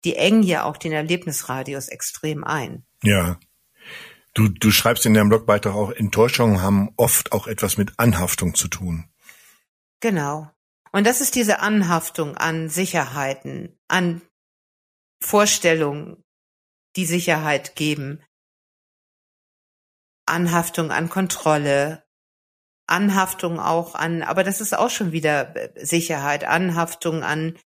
die 0.03 0.17
engen 0.17 0.43
ja 0.43 0.63
auch 0.63 0.75
den 0.75 0.91
Erlebnisradius 0.91 1.87
extrem 1.87 2.43
ein. 2.43 2.85
Ja. 3.03 3.39
Du, 4.33 4.49
du 4.49 4.71
schreibst 4.71 5.05
in 5.05 5.13
deinem 5.13 5.29
Blogbeitrag 5.29 5.73
auch, 5.73 5.91
Enttäuschungen 5.91 6.61
haben 6.61 6.89
oft 6.97 7.31
auch 7.31 7.47
etwas 7.47 7.77
mit 7.77 7.93
Anhaftung 7.97 8.53
zu 8.53 8.67
tun. 8.67 9.05
Genau. 10.01 10.51
Und 10.91 11.07
das 11.07 11.21
ist 11.21 11.35
diese 11.35 11.61
Anhaftung 11.61 12.35
an 12.35 12.67
Sicherheiten, 12.67 13.79
an 13.87 14.21
Vorstellungen, 15.21 16.21
die 16.97 17.05
Sicherheit 17.05 17.75
geben. 17.75 18.21
Anhaftung 20.25 20.91
an 20.91 21.09
Kontrolle, 21.09 22.03
Anhaftung 22.87 23.59
auch 23.59 23.95
an, 23.95 24.23
aber 24.23 24.43
das 24.43 24.61
ist 24.61 24.77
auch 24.77 24.89
schon 24.89 25.11
wieder 25.11 25.55
äh, 25.55 25.85
Sicherheit, 25.85 26.43
Anhaftung 26.43 27.23
an 27.23 27.57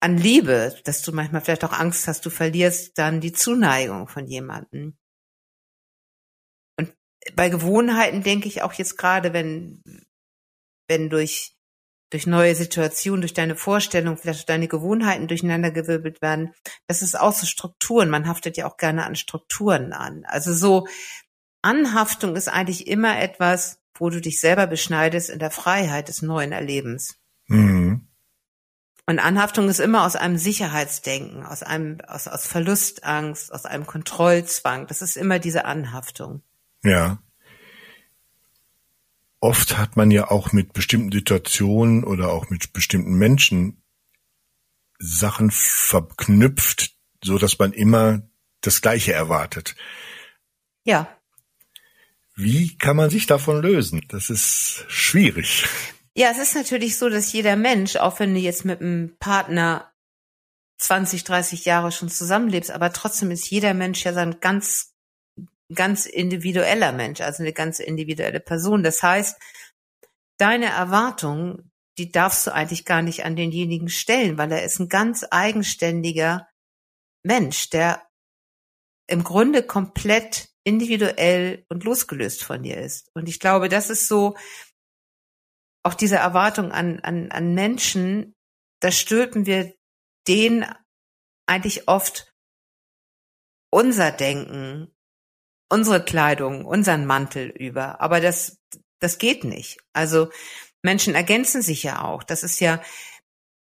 an 0.00 0.16
Liebe, 0.18 0.74
dass 0.84 1.02
du 1.02 1.12
manchmal 1.12 1.42
vielleicht 1.42 1.64
auch 1.64 1.72
Angst 1.72 2.08
hast, 2.08 2.26
du 2.26 2.30
verlierst 2.30 2.98
dann 2.98 3.20
die 3.20 3.32
Zuneigung 3.32 4.08
von 4.08 4.26
jemandem. 4.26 4.96
Und 6.76 6.92
bei 7.36 7.48
Gewohnheiten 7.48 8.24
denke 8.24 8.48
ich 8.48 8.62
auch 8.62 8.72
jetzt 8.72 8.98
gerade, 8.98 9.32
wenn 9.32 9.80
wenn 10.88 11.08
durch 11.08 11.54
durch 12.12 12.26
neue 12.26 12.54
Situationen, 12.54 13.22
durch 13.22 13.32
deine 13.32 13.56
Vorstellung, 13.56 14.18
vielleicht 14.18 14.46
deine 14.48 14.68
Gewohnheiten 14.68 15.28
durcheinandergewirbelt 15.28 16.20
werden, 16.20 16.52
das 16.86 17.00
ist 17.00 17.18
auch 17.18 17.32
so 17.32 17.46
Strukturen. 17.46 18.10
Man 18.10 18.28
haftet 18.28 18.58
ja 18.58 18.66
auch 18.66 18.76
gerne 18.76 19.06
an 19.06 19.16
Strukturen 19.16 19.94
an. 19.94 20.26
Also 20.26 20.52
so 20.52 20.86
Anhaftung 21.62 22.36
ist 22.36 22.48
eigentlich 22.48 22.86
immer 22.86 23.20
etwas, 23.20 23.78
wo 23.94 24.10
du 24.10 24.20
dich 24.20 24.40
selber 24.40 24.66
beschneidest 24.66 25.30
in 25.30 25.38
der 25.38 25.50
Freiheit 25.50 26.08
des 26.08 26.22
neuen 26.22 26.52
Erlebens. 26.52 27.18
Mhm. 27.46 28.08
Und 29.06 29.18
Anhaftung 29.18 29.68
ist 29.68 29.80
immer 29.80 30.04
aus 30.06 30.16
einem 30.16 30.38
Sicherheitsdenken, 30.38 31.44
aus 31.44 31.62
einem, 31.62 32.00
aus, 32.06 32.28
aus 32.28 32.46
Verlustangst, 32.46 33.52
aus 33.52 33.64
einem 33.64 33.86
Kontrollzwang. 33.86 34.86
Das 34.86 35.02
ist 35.02 35.16
immer 35.16 35.38
diese 35.38 35.64
Anhaftung. 35.64 36.42
Ja. 36.84 37.18
Oft 39.40 39.76
hat 39.76 39.96
man 39.96 40.12
ja 40.12 40.30
auch 40.30 40.52
mit 40.52 40.72
bestimmten 40.72 41.10
Situationen 41.10 42.04
oder 42.04 42.32
auch 42.32 42.48
mit 42.48 42.72
bestimmten 42.72 43.14
Menschen 43.14 43.82
Sachen 44.98 45.50
verknüpft, 45.50 46.96
so 47.24 47.38
dass 47.38 47.58
man 47.58 47.72
immer 47.72 48.22
das 48.60 48.82
Gleiche 48.82 49.12
erwartet. 49.12 49.74
Ja. 50.84 51.08
Wie 52.34 52.76
kann 52.78 52.96
man 52.96 53.10
sich 53.10 53.26
davon 53.26 53.60
lösen? 53.60 54.04
Das 54.08 54.30
ist 54.30 54.84
schwierig. 54.88 55.66
Ja, 56.14 56.30
es 56.30 56.38
ist 56.38 56.54
natürlich 56.54 56.98
so, 56.98 57.08
dass 57.08 57.32
jeder 57.32 57.56
Mensch, 57.56 57.96
auch 57.96 58.20
wenn 58.20 58.34
du 58.34 58.40
jetzt 58.40 58.64
mit 58.64 58.80
einem 58.80 59.16
Partner 59.18 59.92
20, 60.78 61.24
30 61.24 61.64
Jahre 61.64 61.92
schon 61.92 62.08
zusammenlebst, 62.08 62.70
aber 62.70 62.92
trotzdem 62.92 63.30
ist 63.30 63.48
jeder 63.50 63.72
Mensch 63.72 64.04
ja 64.04 64.12
sein 64.12 64.40
ganz, 64.40 64.94
ganz 65.74 66.06
individueller 66.06 66.92
Mensch, 66.92 67.20
also 67.20 67.42
eine 67.42 67.52
ganz 67.52 67.78
individuelle 67.78 68.40
Person. 68.40 68.82
Das 68.82 69.02
heißt, 69.02 69.40
deine 70.38 70.66
Erwartungen, 70.66 71.70
die 71.98 72.10
darfst 72.10 72.46
du 72.46 72.52
eigentlich 72.52 72.84
gar 72.84 73.02
nicht 73.02 73.24
an 73.24 73.36
denjenigen 73.36 73.88
stellen, 73.88 74.38
weil 74.38 74.52
er 74.52 74.64
ist 74.64 74.80
ein 74.80 74.88
ganz 74.88 75.24
eigenständiger 75.30 76.48
Mensch, 77.22 77.70
der 77.70 78.02
im 79.06 79.22
Grunde 79.22 79.62
komplett 79.62 80.51
individuell 80.64 81.64
und 81.68 81.84
losgelöst 81.84 82.44
von 82.44 82.62
dir 82.62 82.78
ist. 82.78 83.10
Und 83.14 83.28
ich 83.28 83.40
glaube, 83.40 83.68
das 83.68 83.90
ist 83.90 84.08
so 84.08 84.36
auch 85.84 85.94
diese 85.94 86.16
Erwartung 86.16 86.70
an, 86.70 87.00
an, 87.00 87.32
an 87.32 87.54
Menschen, 87.54 88.34
da 88.80 88.92
stülpen 88.92 89.46
wir 89.46 89.74
denen 90.28 90.64
eigentlich 91.46 91.88
oft 91.88 92.32
unser 93.70 94.12
Denken, 94.12 94.94
unsere 95.68 96.04
Kleidung, 96.04 96.64
unseren 96.64 97.06
Mantel 97.06 97.48
über. 97.48 98.00
Aber 98.00 98.20
das, 98.20 98.60
das 99.00 99.18
geht 99.18 99.42
nicht. 99.42 99.80
Also 99.92 100.30
Menschen 100.82 101.14
ergänzen 101.14 101.62
sich 101.62 101.82
ja 101.82 102.04
auch. 102.04 102.22
Das 102.22 102.44
ist 102.44 102.60
ja 102.60 102.80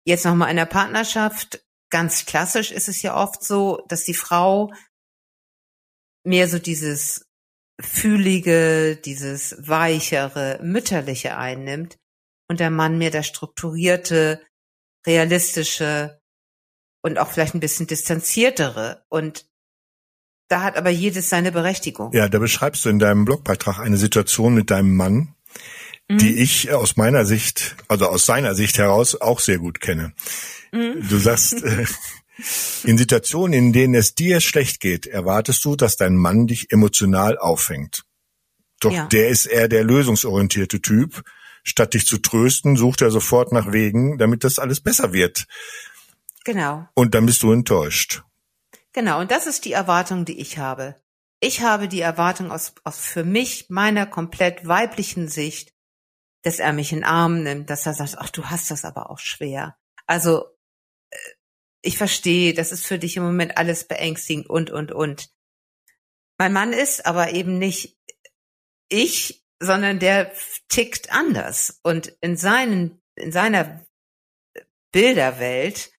jetzt 0.06 0.26
nochmal 0.26 0.52
in 0.52 0.58
der 0.58 0.66
Partnerschaft 0.66 1.64
ganz 1.94 2.26
klassisch 2.26 2.72
ist 2.72 2.90
es 2.90 3.04
ja 3.04 3.16
oft 3.16 3.44
so, 3.44 3.86
dass 3.88 4.04
die 4.04 4.16
Frau 4.16 4.74
mehr 6.24 6.48
so 6.48 6.60
dieses 6.60 7.26
fühlige, 7.82 8.96
dieses 8.96 9.56
weichere, 9.60 10.60
mütterliche 10.62 11.38
einnimmt 11.38 11.98
und 12.50 12.60
der 12.60 12.70
Mann 12.70 12.98
mehr 12.98 13.12
das 13.12 13.28
strukturierte, 13.28 14.42
realistische 15.06 16.22
und 17.02 17.18
auch 17.18 17.30
vielleicht 17.30 17.56
ein 17.56 17.60
bisschen 17.60 17.88
distanziertere 17.88 19.04
und 19.10 19.46
da 20.50 20.62
hat 20.62 20.78
aber 20.78 20.92
jedes 20.92 21.30
seine 21.30 21.52
Berechtigung. 21.52 22.12
Ja, 22.14 22.30
da 22.30 22.38
beschreibst 22.38 22.86
du 22.86 22.90
in 22.90 23.00
deinem 23.00 23.26
Blogbeitrag 23.26 23.80
eine 23.80 23.98
Situation 23.98 24.54
mit 24.54 24.70
deinem 24.70 24.96
Mann, 24.96 25.34
mhm. 26.08 26.18
die 26.20 26.38
ich 26.38 26.72
aus 26.72 26.96
meiner 26.96 27.26
Sicht, 27.26 27.76
also 27.88 28.08
aus 28.08 28.26
seiner 28.26 28.54
Sicht 28.54 28.78
heraus 28.78 29.20
auch 29.20 29.40
sehr 29.40 29.58
gut 29.58 29.82
kenne. 29.82 30.14
Mhm. 30.72 31.08
Du 31.10 31.18
sagst, 31.18 31.64
äh, 31.64 31.86
in 32.84 32.98
Situationen, 32.98 33.54
in 33.54 33.74
denen 33.74 33.96
es 33.96 34.16
dir 34.16 34.42
schlecht 34.42 34.80
geht, 34.80 35.06
erwartest 35.06 35.64
du, 35.66 35.76
dass 35.76 35.98
dein 35.98 36.16
Mann 36.16 36.48
dich 36.48 36.72
emotional 36.72 37.38
auffängt. 37.38 38.06
Doch 38.80 38.92
ja. 38.92 39.06
der 39.06 39.30
ist 39.30 39.46
eher 39.46 39.68
der 39.68 39.84
lösungsorientierte 39.84 40.82
Typ. 40.82 41.24
Statt 41.64 41.94
dich 41.94 42.06
zu 42.06 42.18
trösten, 42.18 42.76
sucht 42.76 43.02
er 43.02 43.12
sofort 43.12 43.54
nach 43.54 43.72
Wegen, 43.72 44.18
damit 44.18 44.44
das 44.44 44.60
alles 44.60 44.82
besser 44.82 45.14
wird. 45.14 45.46
Genau. 46.44 46.88
Und 46.94 47.16
dann 47.16 47.26
bist 47.26 47.42
du 47.44 47.54
enttäuscht. 47.54 48.24
Genau, 48.92 49.22
und 49.22 49.32
das 49.32 49.48
ist 49.48 49.64
die 49.64 49.72
Erwartung, 49.72 50.26
die 50.26 50.40
ich 50.40 50.58
habe. 50.58 51.02
Ich 51.40 51.62
habe 51.62 51.88
die 51.88 52.02
Erwartung 52.02 52.52
aus, 52.52 52.74
aus 52.84 53.00
für 53.00 53.24
mich, 53.24 53.68
meiner 53.70 54.06
komplett 54.06 54.68
weiblichen 54.68 55.30
Sicht, 55.30 55.74
dass 56.42 56.60
er 56.60 56.74
mich 56.74 56.92
in 56.92 57.00
den 57.00 57.06
Arm 57.06 57.44
nimmt, 57.44 57.70
dass 57.70 57.86
er 57.86 57.94
sagt, 57.94 58.18
ach, 58.18 58.30
du 58.30 58.46
hast 58.46 58.70
das 58.70 58.86
aber 58.86 59.10
auch 59.10 59.20
schwer. 59.20 59.78
Also 60.06 60.46
ich 61.84 61.98
verstehe, 61.98 62.54
das 62.54 62.72
ist 62.72 62.86
für 62.86 62.98
dich 62.98 63.18
im 63.18 63.24
Moment 63.24 63.58
alles 63.58 63.84
beängstigend 63.84 64.50
und, 64.50 64.72
und, 64.72 64.92
und. 64.92 65.30
Mein 66.40 66.54
Mann 66.54 66.74
ist 66.74 67.06
aber 67.06 67.34
eben 67.34 67.60
nicht 67.60 67.98
ich, 68.90 69.46
sondern 69.60 70.00
der 70.00 70.32
tickt 70.70 71.12
anders. 71.12 71.80
Und 71.84 72.16
in 72.22 72.38
seinen, 72.38 73.02
in 73.16 73.32
seiner 73.32 73.86
Bilderwelt 74.92 75.92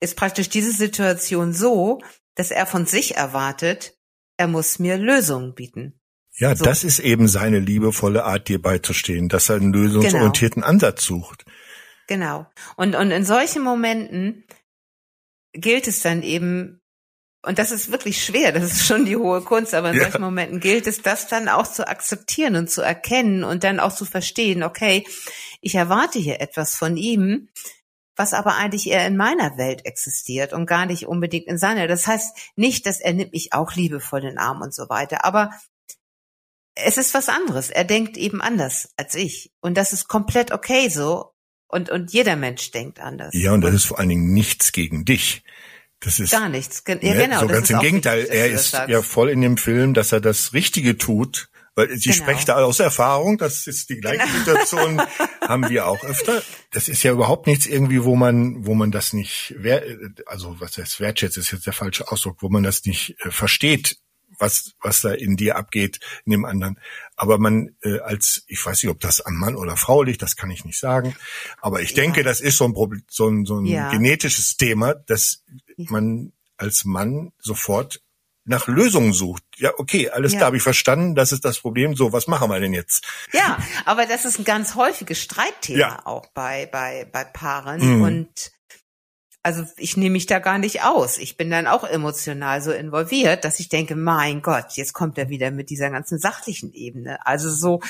ist 0.00 0.16
praktisch 0.16 0.50
diese 0.50 0.72
Situation 0.72 1.52
so, 1.54 2.00
dass 2.34 2.50
er 2.50 2.66
von 2.66 2.84
sich 2.84 3.16
erwartet, 3.16 3.96
er 4.36 4.48
muss 4.48 4.78
mir 4.78 4.98
Lösungen 4.98 5.54
bieten. 5.54 5.98
Ja, 6.36 6.54
so. 6.54 6.64
das 6.64 6.84
ist 6.84 6.98
eben 6.98 7.28
seine 7.28 7.60
liebevolle 7.60 8.24
Art, 8.24 8.48
dir 8.48 8.60
beizustehen, 8.60 9.28
dass 9.28 9.48
er 9.48 9.56
einen 9.56 9.72
lösungsorientierten 9.72 10.62
genau. 10.62 10.68
Ansatz 10.68 11.04
sucht. 11.04 11.44
Genau. 12.08 12.46
Und, 12.76 12.96
und 12.96 13.12
in 13.12 13.24
solchen 13.24 13.62
Momenten 13.62 14.44
gilt 15.54 15.88
es 15.88 16.00
dann 16.00 16.22
eben, 16.22 16.82
und 17.42 17.58
das 17.58 17.70
ist 17.70 17.90
wirklich 17.90 18.24
schwer, 18.24 18.52
das 18.52 18.64
ist 18.64 18.86
schon 18.86 19.04
die 19.04 19.16
hohe 19.16 19.40
Kunst, 19.42 19.74
aber 19.74 19.90
in 19.90 19.96
ja. 19.96 20.02
solchen 20.04 20.22
Momenten 20.22 20.60
gilt 20.60 20.86
es, 20.86 21.02
das 21.02 21.28
dann 21.28 21.48
auch 21.48 21.66
zu 21.66 21.88
akzeptieren 21.88 22.56
und 22.56 22.70
zu 22.70 22.82
erkennen 22.82 23.44
und 23.44 23.64
dann 23.64 23.80
auch 23.80 23.94
zu 23.94 24.04
verstehen, 24.04 24.62
okay, 24.62 25.06
ich 25.60 25.74
erwarte 25.74 26.18
hier 26.18 26.40
etwas 26.40 26.74
von 26.74 26.96
ihm, 26.96 27.48
was 28.16 28.32
aber 28.32 28.56
eigentlich 28.56 28.88
eher 28.88 29.06
in 29.06 29.16
meiner 29.16 29.56
Welt 29.56 29.84
existiert 29.86 30.52
und 30.52 30.66
gar 30.66 30.86
nicht 30.86 31.06
unbedingt 31.06 31.46
in 31.46 31.58
seiner. 31.58 31.88
Das 31.88 32.06
heißt 32.06 32.52
nicht, 32.56 32.86
dass 32.86 33.00
er 33.00 33.12
nimmt 33.12 33.32
mich 33.32 33.52
auch 33.52 33.74
liebevoll 33.74 34.20
in 34.20 34.26
den 34.26 34.38
Arm 34.38 34.62
und 34.62 34.74
so 34.74 34.88
weiter, 34.88 35.24
aber 35.24 35.50
es 36.74 36.98
ist 36.98 37.14
was 37.14 37.28
anderes. 37.28 37.70
Er 37.70 37.84
denkt 37.84 38.16
eben 38.16 38.40
anders 38.40 38.92
als 38.96 39.14
ich. 39.14 39.52
Und 39.60 39.76
das 39.76 39.92
ist 39.92 40.08
komplett 40.08 40.52
okay 40.52 40.88
so. 40.88 41.33
Und, 41.74 41.90
und 41.90 42.12
jeder 42.12 42.36
Mensch 42.36 42.70
denkt 42.70 43.00
anders. 43.00 43.34
Ja, 43.34 43.52
und 43.52 43.60
das 43.62 43.74
ist 43.74 43.84
vor 43.86 43.98
allen 43.98 44.08
Dingen 44.08 44.32
nichts 44.32 44.70
gegen 44.70 45.04
dich. 45.04 45.42
Das 45.98 46.20
ist 46.20 46.30
gar 46.30 46.48
nichts. 46.48 46.84
Ja, 46.86 46.94
ne, 46.94 47.00
genau. 47.00 47.40
So 47.40 47.48
ganz 47.48 47.68
im 47.68 47.80
Gegenteil. 47.80 48.22
Wichtig, 48.22 48.36
er 48.36 48.46
ist 48.48 48.72
ja 48.72 49.02
voll 49.02 49.28
in 49.28 49.40
dem 49.40 49.56
Film, 49.56 49.92
dass 49.92 50.12
er 50.12 50.20
das 50.20 50.52
Richtige 50.52 50.98
tut. 50.98 51.48
Weil 51.74 51.88
sie 51.96 52.10
genau. 52.10 52.22
spricht 52.22 52.48
da 52.48 52.62
aus 52.62 52.78
Erfahrung, 52.78 53.38
das 53.38 53.66
ist 53.66 53.90
die 53.90 53.96
gleiche 53.96 54.28
Situation, 54.28 55.02
haben 55.40 55.68
wir 55.68 55.88
auch 55.88 56.04
öfter. 56.04 56.40
Das 56.70 56.88
ist 56.88 57.02
ja 57.02 57.10
überhaupt 57.10 57.48
nichts 57.48 57.66
irgendwie, 57.66 58.04
wo 58.04 58.14
man, 58.14 58.64
wo 58.64 58.74
man 58.74 58.92
das 58.92 59.12
nicht, 59.12 59.56
also 60.26 60.60
was 60.60 60.78
heißt 60.78 61.00
wertschätzt, 61.00 61.36
ist 61.36 61.50
jetzt 61.50 61.66
der 61.66 61.72
falsche 61.72 62.06
Ausdruck, 62.12 62.36
wo 62.42 62.48
man 62.48 62.62
das 62.62 62.84
nicht 62.84 63.16
äh, 63.24 63.32
versteht, 63.32 63.96
was, 64.44 64.74
was 64.82 65.00
da 65.00 65.12
in 65.12 65.36
dir 65.36 65.56
abgeht, 65.56 66.00
in 66.26 66.32
dem 66.32 66.44
anderen. 66.44 66.78
Aber 67.16 67.38
man 67.38 67.74
äh, 67.82 67.98
als, 68.00 68.44
ich 68.46 68.64
weiß 68.64 68.82
nicht, 68.82 68.90
ob 68.90 69.00
das 69.00 69.20
an 69.22 69.34
Mann 69.34 69.56
oder 69.56 69.76
Frau 69.76 70.02
liegt, 70.02 70.20
das 70.20 70.36
kann 70.36 70.50
ich 70.50 70.64
nicht 70.64 70.78
sagen. 70.78 71.16
Aber 71.60 71.80
ich 71.80 71.90
ja. 71.90 71.96
denke, 71.96 72.22
das 72.22 72.40
ist 72.40 72.58
so 72.58 72.64
ein, 72.64 72.74
Problem, 72.74 73.02
so 73.08 73.28
ein, 73.28 73.46
so 73.46 73.58
ein 73.58 73.66
ja. 73.66 73.90
genetisches 73.90 74.56
Thema, 74.56 74.94
dass 74.94 75.42
man 75.76 76.32
als 76.58 76.84
Mann 76.84 77.32
sofort 77.38 78.00
nach 78.44 78.66
Lösungen 78.66 79.14
sucht. 79.14 79.42
Ja, 79.56 79.72
okay, 79.78 80.10
alles 80.10 80.32
ja. 80.32 80.38
klar, 80.38 80.46
habe 80.48 80.58
ich 80.58 80.62
verstanden, 80.62 81.14
das 81.14 81.32
ist 81.32 81.44
das 81.46 81.58
Problem. 81.60 81.96
So, 81.96 82.12
was 82.12 82.26
machen 82.26 82.50
wir 82.50 82.60
denn 82.60 82.74
jetzt? 82.74 83.06
Ja, 83.32 83.56
aber 83.86 84.04
das 84.04 84.26
ist 84.26 84.38
ein 84.38 84.44
ganz 84.44 84.74
häufiges 84.74 85.22
Streitthema 85.22 85.78
ja. 85.78 86.06
auch 86.06 86.26
bei, 86.34 86.66
bei, 86.66 87.08
bei 87.10 87.24
Paaren. 87.24 87.96
Mhm. 87.96 88.02
Und 88.02 88.52
also 89.44 89.64
ich 89.76 89.96
nehme 89.98 90.14
mich 90.14 90.24
da 90.26 90.38
gar 90.38 90.58
nicht 90.58 90.82
aus. 90.84 91.18
Ich 91.18 91.36
bin 91.36 91.50
dann 91.50 91.66
auch 91.66 91.84
emotional 91.84 92.62
so 92.62 92.72
involviert, 92.72 93.44
dass 93.44 93.60
ich 93.60 93.68
denke, 93.68 93.94
mein 93.94 94.40
Gott, 94.40 94.72
jetzt 94.72 94.94
kommt 94.94 95.18
er 95.18 95.28
wieder 95.28 95.50
mit 95.50 95.68
dieser 95.68 95.90
ganzen 95.90 96.18
sachlichen 96.18 96.72
Ebene. 96.72 97.24
Also 97.26 97.50
so, 97.50 97.82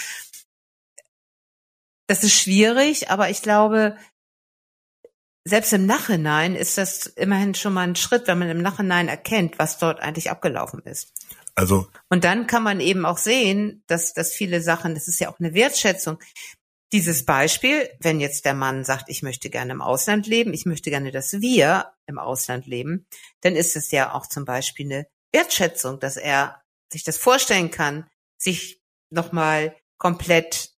das 2.08 2.24
ist 2.24 2.34
schwierig, 2.34 3.08
aber 3.08 3.30
ich 3.30 3.40
glaube, 3.40 3.96
selbst 5.44 5.72
im 5.72 5.86
Nachhinein 5.86 6.56
ist 6.56 6.76
das 6.76 7.06
immerhin 7.06 7.54
schon 7.54 7.72
mal 7.72 7.86
ein 7.86 7.96
Schritt, 7.96 8.26
wenn 8.26 8.38
man 8.40 8.50
im 8.50 8.62
Nachhinein 8.62 9.06
erkennt, 9.06 9.58
was 9.58 9.78
dort 9.78 10.00
eigentlich 10.00 10.30
abgelaufen 10.30 10.80
ist. 10.80 11.12
Also. 11.54 11.86
Und 12.08 12.24
dann 12.24 12.48
kann 12.48 12.64
man 12.64 12.80
eben 12.80 13.06
auch 13.06 13.18
sehen, 13.18 13.84
dass, 13.86 14.12
dass 14.12 14.32
viele 14.32 14.60
Sachen, 14.60 14.94
das 14.94 15.06
ist 15.06 15.20
ja 15.20 15.28
auch 15.28 15.38
eine 15.38 15.54
Wertschätzung, 15.54 16.18
dieses 16.94 17.26
Beispiel, 17.26 17.90
wenn 17.98 18.20
jetzt 18.20 18.44
der 18.44 18.54
Mann 18.54 18.84
sagt, 18.84 19.08
ich 19.08 19.24
möchte 19.24 19.50
gerne 19.50 19.72
im 19.72 19.82
Ausland 19.82 20.28
leben, 20.28 20.54
ich 20.54 20.64
möchte 20.64 20.90
gerne, 20.90 21.10
dass 21.10 21.32
wir 21.32 21.92
im 22.06 22.20
Ausland 22.20 22.68
leben, 22.68 23.08
dann 23.40 23.56
ist 23.56 23.74
es 23.74 23.90
ja 23.90 24.14
auch 24.14 24.28
zum 24.28 24.44
Beispiel 24.44 24.86
eine 24.86 25.06
Wertschätzung, 25.32 25.98
dass 25.98 26.16
er 26.16 26.62
sich 26.92 27.02
das 27.02 27.18
vorstellen 27.18 27.72
kann, 27.72 28.08
sich 28.38 28.80
nochmal 29.10 29.74
komplett, 29.98 30.70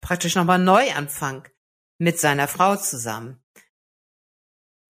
praktisch 0.00 0.36
nochmal 0.36 0.58
Neuanfang 0.58 1.46
mit 1.98 2.18
seiner 2.18 2.48
Frau 2.48 2.76
zusammen. 2.76 3.44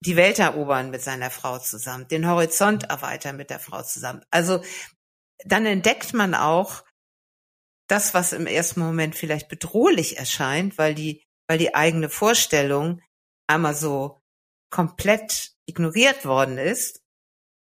Die 0.05 0.15
Welt 0.15 0.39
erobern 0.39 0.91
mit 0.91 1.01
seiner 1.01 1.29
Frau 1.29 1.59
zusammen, 1.59 2.07
den 2.07 2.25
Horizont 2.25 2.85
erweitern 2.85 3.35
mit 3.35 3.49
der 3.49 3.59
Frau 3.59 3.83
zusammen. 3.83 4.23
Also 4.31 4.63
dann 5.43 5.65
entdeckt 5.65 6.13
man 6.13 6.35
auch, 6.35 6.85
das, 7.87 8.13
was 8.13 8.33
im 8.33 8.47
ersten 8.47 8.79
Moment 8.79 9.15
vielleicht 9.15 9.49
bedrohlich 9.49 10.17
erscheint, 10.17 10.77
weil 10.77 10.95
die, 10.95 11.23
weil 11.47 11.57
die 11.57 11.75
eigene 11.75 12.09
Vorstellung 12.09 13.01
einmal 13.47 13.75
so 13.75 14.21
komplett 14.69 15.51
ignoriert 15.65 16.25
worden 16.25 16.57
ist. 16.57 17.01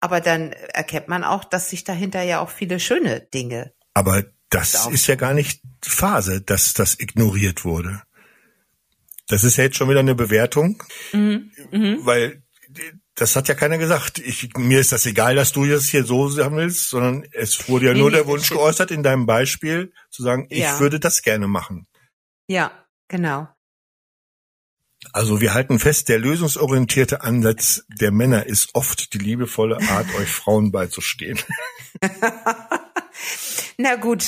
Aber 0.01 0.21
dann 0.21 0.53
erkennt 0.53 1.09
man 1.09 1.25
auch, 1.25 1.45
dass 1.45 1.71
sich 1.71 1.85
dahinter 1.85 2.23
ja 2.23 2.41
auch 2.41 2.51
viele 2.51 2.81
schöne 2.81 3.21
Dinge. 3.21 3.73
Aber 3.95 4.25
das 4.51 4.87
ist 4.87 5.07
ja 5.07 5.15
gar 5.15 5.35
nicht 5.35 5.63
Phase, 5.83 6.41
dass 6.41 6.75
das 6.75 6.99
ignoriert 7.01 7.65
wurde. 7.65 8.03
Das 9.27 9.43
ist 9.43 9.57
ja 9.57 9.65
jetzt 9.65 9.77
schon 9.77 9.89
wieder 9.89 10.01
eine 10.01 10.15
Bewertung, 10.15 10.83
mhm. 11.13 11.51
Mhm. 11.73 11.99
weil 12.03 12.43
das 13.17 13.35
hat 13.35 13.49
ja 13.49 13.55
keiner 13.55 13.79
gesagt. 13.79 14.19
Ich, 14.19 14.57
mir 14.57 14.79
ist 14.79 14.93
das 14.93 15.07
egal, 15.07 15.35
dass 15.35 15.53
du 15.53 15.67
das 15.67 15.87
hier 15.87 16.05
so 16.05 16.31
haben 16.39 16.57
willst, 16.57 16.91
sondern 16.91 17.27
es 17.33 17.69
wurde 17.69 17.87
ja 17.87 17.93
nee, 17.95 17.99
nur 17.99 18.11
der 18.11 18.27
Wunsch 18.27 18.51
geäußert 18.51 18.91
in 18.91 19.03
deinem 19.03 19.27
Beispiel 19.27 19.93
zu 20.11 20.23
sagen, 20.23 20.47
ich 20.51 20.61
ja. 20.61 20.79
würde 20.79 21.01
das 21.01 21.23
gerne 21.23 21.49
machen. 21.49 21.87
Ja, 22.47 22.71
genau. 23.09 23.49
Also 25.13 25.41
wir 25.41 25.55
halten 25.55 25.79
fest, 25.79 26.09
der 26.09 26.19
lösungsorientierte 26.19 27.23
Ansatz 27.23 27.85
der 27.89 28.13
Männer 28.13 28.47
ist 28.47 28.75
oft 28.75 29.13
die 29.15 29.19
liebevolle 29.19 29.81
Art, 29.89 30.07
euch 30.15 30.29
Frauen 30.29 30.71
beizustehen. 30.71 31.39
Na 33.79 33.97
gut. 33.97 34.25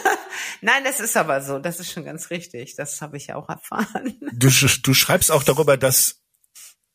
Nein, 0.60 0.84
das 0.84 1.00
ist 1.00 1.16
aber 1.16 1.42
so. 1.42 1.58
Das 1.58 1.80
ist 1.80 1.92
schon 1.92 2.04
ganz 2.04 2.30
richtig. 2.30 2.76
Das 2.76 3.00
habe 3.00 3.16
ich 3.16 3.28
ja 3.28 3.36
auch 3.36 3.48
erfahren. 3.48 4.16
Du, 4.32 4.48
du 4.48 4.94
schreibst 4.94 5.30
auch 5.30 5.42
darüber, 5.42 5.76
dass 5.76 6.21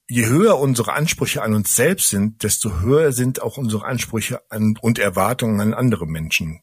je 0.10 0.26
höher 0.26 0.58
unsere 0.60 0.94
Ansprüche 0.94 1.42
an 1.42 1.54
uns 1.54 1.76
selbst 1.76 2.10
sind, 2.10 2.44
desto 2.44 2.80
höher 2.80 3.12
sind 3.12 3.42
auch 3.42 3.58
unsere 3.58 3.86
Ansprüche 3.86 4.42
an 4.50 4.78
und 4.82 5.00
Erwartungen 5.00 5.60
an 5.60 5.74
andere 5.74 6.08
Menschen. 6.08 6.62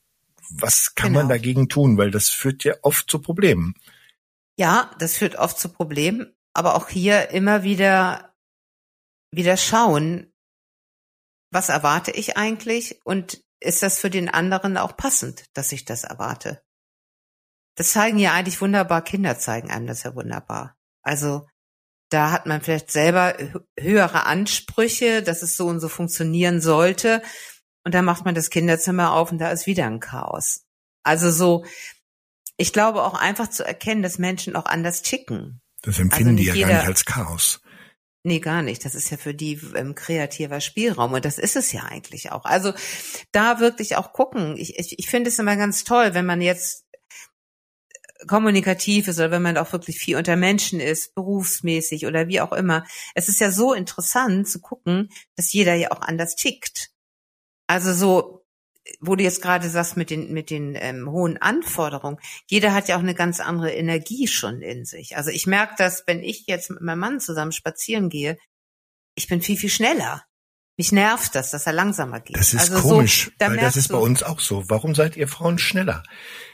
Was 0.51 0.95
kann 0.95 1.09
genau. 1.09 1.21
man 1.21 1.29
dagegen 1.29 1.69
tun? 1.69 1.99
Weil 1.99 2.11
das 2.11 2.29
führt 2.29 2.65
ja 2.65 2.75
oft 2.83 3.11
zu 3.11 3.19
Problemen. 3.19 3.75
Ja, 4.57 4.91
das 4.99 5.17
führt 5.17 5.37
oft 5.37 5.59
zu 5.59 5.69
Problemen, 5.69 6.35
aber 6.53 6.75
auch 6.75 6.89
hier 6.89 7.31
immer 7.31 7.63
wieder, 7.65 8.35
wieder 9.31 9.57
schauen, 9.57 10.33
was 11.51 11.69
erwarte 11.69 12.11
ich 12.11 12.37
eigentlich 12.37 13.01
und 13.05 13.43
ist 13.61 13.83
das 13.83 13.99
für 13.99 14.11
den 14.11 14.29
anderen 14.29 14.77
auch 14.77 14.97
passend, 14.97 15.45
dass 15.55 15.73
ich 15.73 15.85
das 15.85 16.05
erwarte? 16.05 16.63
Das 17.77 17.93
zeigen 17.93 18.19
ja 18.19 18.33
eigentlich 18.33 18.61
wunderbar, 18.61 19.03
Kinder 19.03 19.39
zeigen 19.39 19.71
einem 19.71 19.87
das 19.87 20.03
ja 20.03 20.15
wunderbar. 20.15 20.77
Also 21.03 21.47
da 22.15 22.31
hat 22.31 22.47
man 22.47 22.61
vielleicht 22.61 22.93
selber 22.93 23.35
höhere 23.77 24.25
Ansprüche, 24.25 25.21
dass 25.21 25.43
es 25.43 25.57
so 25.57 25.67
und 25.67 25.81
so 25.81 25.89
funktionieren 25.89 26.61
sollte. 26.61 27.23
Und 27.85 27.93
dann 27.93 28.05
macht 28.05 28.25
man 28.25 28.37
das 28.37 28.51
Kinderzimmer 28.51 29.13
auf 29.13 29.33
und 29.33 29.39
da 29.39 29.51
ist 29.51 29.67
wieder 29.67 29.87
ein 29.87 29.99
Chaos. 29.99 30.63
Also 31.03 31.33
so, 31.33 31.65
ich 32.57 32.73
glaube 32.73 33.03
auch 33.03 33.15
einfach 33.15 33.51
zu 33.51 33.67
erkennen, 33.67 34.03
dass 34.03 34.19
Menschen 34.19 34.55
auch 34.55 34.67
anders 34.67 35.03
ticken. 35.03 35.61
Das 35.83 35.99
empfinden 35.99 36.31
also 36.31 36.43
die 36.43 36.47
ja 36.47 36.55
jeder, 36.55 36.69
gar 36.69 36.79
nicht 36.79 36.87
als 36.87 37.05
Chaos. 37.05 37.61
Nee, 38.23 38.39
gar 38.39 38.63
nicht. 38.63 38.85
Das 38.85 38.95
ist 38.95 39.11
ja 39.11 39.17
für 39.17 39.35
die 39.35 39.61
ähm, 39.75 39.97
kreativer 39.97 40.61
Spielraum 40.61 41.15
und 41.15 41.25
das 41.25 41.39
ist 41.39 41.57
es 41.57 41.73
ja 41.73 41.83
eigentlich 41.83 42.31
auch. 42.31 42.45
Also 42.45 42.73
da 43.33 43.59
wirklich 43.59 43.97
auch 43.97 44.13
gucken. 44.13 44.57
Ich, 44.57 44.79
ich, 44.79 45.01
ich 45.01 45.09
finde 45.09 45.31
es 45.31 45.39
immer 45.41 45.57
ganz 45.57 45.83
toll, 45.83 46.15
wenn 46.15 46.27
man 46.27 46.41
jetzt 46.41 46.84
kommunikativ 48.27 49.09
ist 49.09 49.19
oder 49.19 49.31
wenn 49.31 49.43
man 49.43 49.57
auch 49.57 49.73
wirklich 49.73 49.99
viel 49.99 50.17
unter 50.17 50.37
Menschen 50.37 50.81
ist, 50.81 51.15
berufsmäßig 51.15 52.07
oder 52.07 52.29
wie 52.29 52.41
auch 52.41 52.53
immer. 52.53 52.85
Es 53.15 53.29
ist 53.29 53.41
ja 53.41 53.51
so 53.51 53.75
interessant 53.75 54.49
zu 54.49 54.61
gucken, 54.61 55.11
dass 55.37 55.53
jeder 55.53 55.75
ja 55.75 55.91
auch 55.91 56.01
anders 56.01 56.37
tickt. 56.37 56.91
Also 57.67 57.93
so, 57.93 58.47
wo 59.01 59.17
du 59.17 59.25
jetzt 59.25 59.43
gerade 59.43 59.69
sagst 59.69 59.97
mit 59.97 60.11
den 60.11 60.33
mit 60.33 60.51
den 60.51 60.75
ähm, 60.77 61.11
hohen 61.11 61.39
Anforderungen, 61.39 62.19
jeder 62.47 62.75
hat 62.75 62.89
ja 62.89 62.97
auch 62.97 63.01
eine 63.01 63.15
ganz 63.15 63.41
andere 63.41 63.73
Energie 63.73 64.29
schon 64.29 64.63
in 64.63 64.85
sich. 64.85 65.17
Also 65.17 65.31
ich 65.31 65.47
merke 65.47 65.75
das, 65.79 66.05
wenn 66.07 66.23
ich 66.23 66.47
jetzt 66.47 66.71
mit 66.71 66.83
meinem 66.83 66.99
Mann 67.01 67.21
zusammen 67.21 67.53
spazieren 67.53 68.11
gehe, 68.11 68.39
ich 69.15 69.29
bin 69.29 69.41
viel 69.41 69.57
viel 69.57 69.71
schneller. 69.71 70.25
Mich 70.77 70.91
nervt 70.91 71.37
das, 71.37 71.53
dass 71.53 71.67
er 71.67 71.73
langsamer 71.73 72.21
geht. 72.21 72.37
Das 72.37 72.53
ist 72.53 72.73
also 72.73 72.89
komisch, 72.89 73.27
so, 73.27 73.31
da 73.39 73.49
weil 73.49 73.59
das 73.59 73.77
ist 73.77 73.89
bei 73.89 73.99
uns 73.99 74.25
auch 74.25 74.41
so. 74.41 74.69
Warum 74.69 74.95
seid 74.97 75.17
ihr 75.17 75.29
Frauen 75.29 75.59
schneller? 75.59 76.03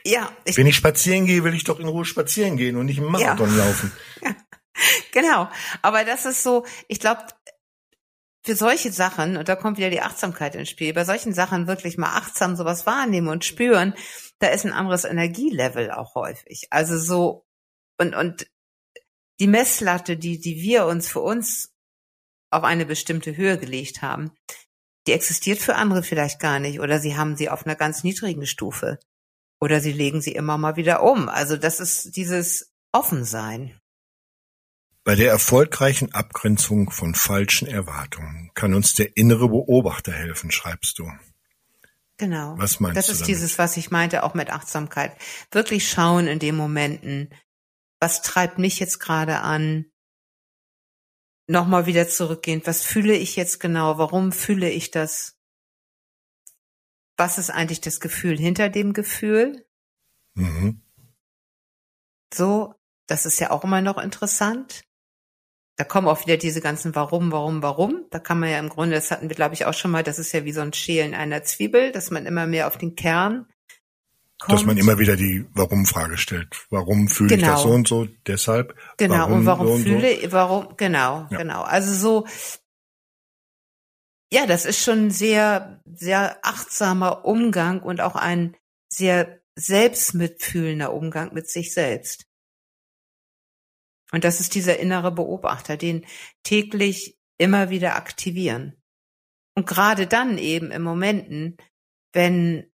Ja. 0.04 0.30
Ich, 0.44 0.58
Wenn 0.58 0.66
ich 0.66 0.76
spazieren 0.76 1.24
gehe, 1.24 1.42
will 1.42 1.54
ich 1.54 1.64
doch 1.64 1.80
in 1.80 1.88
Ruhe 1.88 2.04
spazieren 2.04 2.58
gehen 2.58 2.76
und 2.76 2.86
nicht 2.86 2.98
im 2.98 3.04
Marathon 3.04 3.56
ja. 3.56 3.64
laufen. 3.64 3.92
genau. 5.12 5.48
Aber 5.80 6.04
das 6.04 6.26
ist 6.26 6.42
so, 6.42 6.66
ich 6.86 7.00
glaube, 7.00 7.22
für 8.44 8.56
solche 8.56 8.92
Sachen, 8.92 9.38
und 9.38 9.48
da 9.48 9.56
kommt 9.56 9.78
wieder 9.78 9.90
die 9.90 10.02
Achtsamkeit 10.02 10.54
ins 10.54 10.68
Spiel, 10.68 10.92
bei 10.92 11.04
solchen 11.04 11.32
Sachen 11.32 11.66
wirklich 11.66 11.96
mal 11.96 12.16
achtsam 12.16 12.56
sowas 12.56 12.84
wahrnehmen 12.84 13.28
und 13.28 13.44
spüren, 13.44 13.94
da 14.38 14.48
ist 14.48 14.66
ein 14.66 14.72
anderes 14.72 15.04
Energielevel 15.04 15.90
auch 15.90 16.14
häufig. 16.14 16.66
Also 16.70 16.98
so, 16.98 17.46
und, 17.98 18.14
und 18.14 18.46
die 19.40 19.46
Messlatte, 19.46 20.18
die, 20.18 20.40
die 20.40 20.60
wir 20.60 20.86
uns 20.86 21.08
für 21.08 21.20
uns 21.20 21.72
auf 22.50 22.64
eine 22.64 22.86
bestimmte 22.86 23.36
Höhe 23.36 23.58
gelegt 23.58 24.02
haben, 24.02 24.32
die 25.06 25.12
existiert 25.12 25.60
für 25.60 25.76
andere 25.76 26.02
vielleicht 26.02 26.40
gar 26.40 26.58
nicht 26.58 26.80
oder 26.80 26.98
sie 26.98 27.16
haben 27.16 27.36
sie 27.36 27.48
auf 27.48 27.64
einer 27.64 27.76
ganz 27.76 28.04
niedrigen 28.04 28.46
Stufe 28.46 28.98
oder 29.60 29.80
sie 29.80 29.92
legen 29.92 30.20
sie 30.20 30.32
immer 30.32 30.58
mal 30.58 30.76
wieder 30.76 31.02
um. 31.02 31.28
Also 31.28 31.56
das 31.56 31.80
ist 31.80 32.16
dieses 32.16 32.72
Offensein. 32.92 33.78
Bei 35.04 35.14
der 35.14 35.30
erfolgreichen 35.30 36.12
Abgrenzung 36.12 36.90
von 36.90 37.14
falschen 37.14 37.66
Erwartungen 37.66 38.50
kann 38.54 38.74
uns 38.74 38.92
der 38.92 39.16
innere 39.16 39.48
Beobachter 39.48 40.12
helfen, 40.12 40.50
schreibst 40.50 40.98
du. 40.98 41.10
Genau. 42.18 42.54
Was 42.58 42.80
meinst 42.80 42.98
das 42.98 43.06
du? 43.06 43.12
Das 43.12 43.20
ist 43.20 43.20
damit? 43.22 43.28
dieses, 43.28 43.58
was 43.58 43.76
ich 43.78 43.90
meinte, 43.90 44.22
auch 44.22 44.34
mit 44.34 44.50
Achtsamkeit. 44.50 45.16
Wirklich 45.50 45.88
schauen 45.88 46.26
in 46.26 46.38
den 46.38 46.54
Momenten, 46.54 47.32
was 47.98 48.20
treibt 48.20 48.58
mich 48.58 48.78
jetzt 48.78 48.98
gerade 48.98 49.40
an? 49.40 49.86
Nochmal 51.50 51.86
wieder 51.86 52.08
zurückgehend, 52.08 52.66
was 52.66 52.82
fühle 52.82 53.14
ich 53.14 53.36
jetzt 53.36 53.58
genau? 53.60 53.98
Warum 53.98 54.32
fühle 54.32 54.70
ich 54.70 54.90
das? 54.90 55.40
was 57.20 57.36
ist 57.36 57.50
eigentlich 57.50 57.82
das 57.82 58.00
Gefühl 58.00 58.38
hinter 58.38 58.70
dem 58.70 58.94
Gefühl? 58.94 59.66
Mhm. 60.34 60.80
So, 62.32 62.74
das 63.06 63.26
ist 63.26 63.38
ja 63.40 63.50
auch 63.50 63.62
immer 63.62 63.82
noch 63.82 63.98
interessant. 63.98 64.82
Da 65.76 65.84
kommen 65.84 66.08
auch 66.08 66.24
wieder 66.24 66.38
diese 66.38 66.62
ganzen 66.62 66.94
Warum, 66.94 67.30
Warum, 67.30 67.62
Warum. 67.62 68.06
Da 68.10 68.18
kann 68.18 68.40
man 68.40 68.48
ja 68.48 68.58
im 68.58 68.70
Grunde, 68.70 68.94
das 68.94 69.10
hatten 69.10 69.28
wir 69.28 69.36
glaube 69.36 69.54
ich 69.54 69.66
auch 69.66 69.74
schon 69.74 69.90
mal, 69.90 70.02
das 70.02 70.18
ist 70.18 70.32
ja 70.32 70.44
wie 70.46 70.52
so 70.52 70.62
ein 70.62 70.72
Schälen 70.72 71.14
einer 71.14 71.42
Zwiebel, 71.42 71.92
dass 71.92 72.10
man 72.10 72.24
immer 72.24 72.46
mehr 72.46 72.66
auf 72.66 72.78
den 72.78 72.96
Kern 72.96 73.46
kommt. 74.40 74.58
Dass 74.58 74.66
man 74.66 74.76
immer 74.76 74.98
wieder 74.98 75.16
die 75.16 75.46
Warum-Frage 75.54 76.18
stellt. 76.18 76.66
Warum 76.70 77.08
fühle 77.08 77.36
genau. 77.36 77.42
ich 77.42 77.48
das 77.48 77.62
genau. 77.62 77.68
so 77.68 77.74
und 77.74 77.88
so? 77.88 78.08
Deshalb. 78.26 78.74
Genau. 78.96 79.14
Warum 79.14 79.32
und 79.32 79.46
warum 79.46 79.66
so 79.66 79.72
und 79.74 79.82
fühle, 79.82 80.20
so? 80.22 80.32
warum, 80.32 80.76
genau, 80.76 81.26
ja. 81.30 81.38
genau. 81.38 81.62
Also 81.62 81.94
so, 81.94 82.26
ja, 84.32 84.46
das 84.46 84.64
ist 84.64 84.82
schon 84.82 85.10
sehr, 85.10 85.80
sehr 85.84 86.38
achtsamer 86.42 87.24
Umgang 87.24 87.82
und 87.82 88.00
auch 88.00 88.16
ein 88.16 88.56
sehr 88.88 89.40
selbstmitfühlender 89.56 90.92
Umgang 90.92 91.34
mit 91.34 91.48
sich 91.48 91.74
selbst. 91.74 92.26
Und 94.12 94.24
das 94.24 94.40
ist 94.40 94.54
dieser 94.54 94.78
innere 94.78 95.12
Beobachter, 95.12 95.76
den 95.76 96.06
täglich 96.42 97.18
immer 97.38 97.70
wieder 97.70 97.96
aktivieren. 97.96 98.76
Und 99.56 99.66
gerade 99.66 100.06
dann 100.06 100.38
eben 100.38 100.70
in 100.70 100.82
Momenten, 100.82 101.56
wenn, 102.12 102.69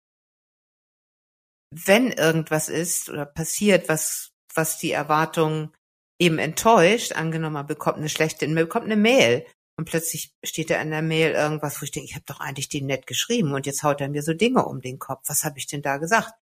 wenn 1.72 2.12
irgendwas 2.12 2.68
ist 2.68 3.08
oder 3.08 3.24
passiert, 3.24 3.88
was, 3.88 4.32
was 4.54 4.78
die 4.78 4.92
Erwartung 4.92 5.72
eben 6.18 6.38
enttäuscht, 6.38 7.12
angenommen, 7.12 7.54
man 7.54 7.66
bekommt 7.66 7.98
eine 7.98 8.08
schlechte, 8.08 8.46
man 8.46 8.56
bekommt 8.56 8.84
eine 8.84 8.96
Mail 8.96 9.46
und 9.76 9.86
plötzlich 9.86 10.34
steht 10.44 10.70
da 10.70 10.80
in 10.80 10.90
der 10.90 11.02
Mail 11.02 11.32
irgendwas, 11.32 11.80
wo 11.80 11.84
ich 11.84 11.90
denke, 11.90 12.08
ich 12.08 12.14
habe 12.14 12.26
doch 12.26 12.40
eigentlich 12.40 12.68
den 12.68 12.86
nett 12.86 13.06
geschrieben 13.06 13.54
und 13.54 13.66
jetzt 13.66 13.82
haut 13.82 14.00
er 14.00 14.08
mir 14.08 14.22
so 14.22 14.34
Dinge 14.34 14.64
um 14.64 14.80
den 14.80 14.98
Kopf. 14.98 15.22
Was 15.26 15.44
habe 15.44 15.58
ich 15.58 15.66
denn 15.66 15.82
da 15.82 15.96
gesagt? 15.96 16.34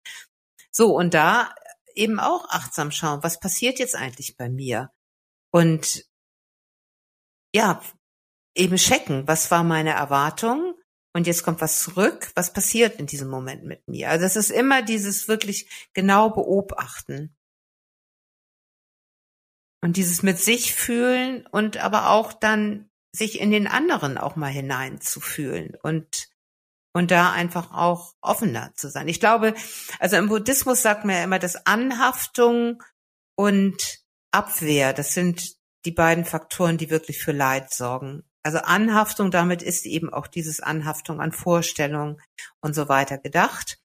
So, 0.72 0.94
und 0.96 1.14
da 1.14 1.54
eben 1.94 2.20
auch 2.20 2.48
achtsam 2.50 2.90
schauen, 2.90 3.22
was 3.22 3.40
passiert 3.40 3.78
jetzt 3.78 3.94
eigentlich 3.94 4.36
bei 4.36 4.48
mir? 4.48 4.90
Und 5.52 6.04
ja, 7.54 7.80
eben 8.54 8.76
checken, 8.76 9.26
was 9.26 9.50
war 9.50 9.64
meine 9.64 9.90
Erwartung 9.90 10.74
und 11.12 11.26
jetzt 11.26 11.42
kommt 11.42 11.60
was 11.60 11.82
zurück, 11.82 12.30
was 12.34 12.52
passiert 12.52 13.00
in 13.00 13.06
diesem 13.06 13.28
Moment 13.28 13.64
mit 13.64 13.86
mir? 13.88 14.10
Also 14.10 14.26
es 14.26 14.36
ist 14.36 14.50
immer 14.50 14.82
dieses 14.82 15.28
wirklich 15.28 15.88
genau 15.92 16.30
beobachten. 16.30 17.36
Und 19.82 19.96
dieses 19.96 20.22
mit 20.22 20.38
sich 20.38 20.74
fühlen 20.74 21.46
und 21.46 21.78
aber 21.78 22.10
auch 22.10 22.32
dann 22.32 22.90
sich 23.12 23.40
in 23.40 23.50
den 23.50 23.66
anderen 23.66 24.18
auch 24.18 24.36
mal 24.36 24.50
hineinzufühlen 24.50 25.76
und 25.82 26.28
und 26.92 27.12
da 27.12 27.30
einfach 27.30 27.72
auch 27.72 28.14
offener 28.20 28.72
zu 28.74 28.90
sein. 28.90 29.06
Ich 29.06 29.20
glaube, 29.20 29.54
also 30.00 30.16
im 30.16 30.28
Buddhismus 30.28 30.82
sagt 30.82 31.04
man 31.04 31.16
ja 31.16 31.24
immer, 31.24 31.38
dass 31.38 31.66
Anhaftung 31.66 32.82
und 33.36 34.00
Abwehr, 34.32 34.92
das 34.92 35.14
sind 35.14 35.56
die 35.84 35.92
beiden 35.92 36.24
Faktoren, 36.24 36.78
die 36.78 36.90
wirklich 36.90 37.22
für 37.22 37.32
Leid 37.32 37.72
sorgen. 37.72 38.24
Also 38.42 38.58
Anhaftung, 38.58 39.30
damit 39.30 39.62
ist 39.62 39.86
eben 39.86 40.12
auch 40.12 40.26
dieses 40.26 40.60
Anhaftung 40.60 41.20
an 41.20 41.32
Vorstellungen 41.32 42.20
und 42.60 42.74
so 42.74 42.88
weiter 42.88 43.18
gedacht 43.18 43.78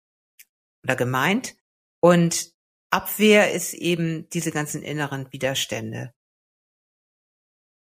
oder 0.83 0.95
gemeint. 0.95 1.55
Und 2.01 2.53
Abwehr 2.89 3.51
ist 3.51 3.73
eben 3.73 4.29
diese 4.29 4.51
ganzen 4.51 4.81
inneren 4.81 5.31
Widerstände. 5.33 6.13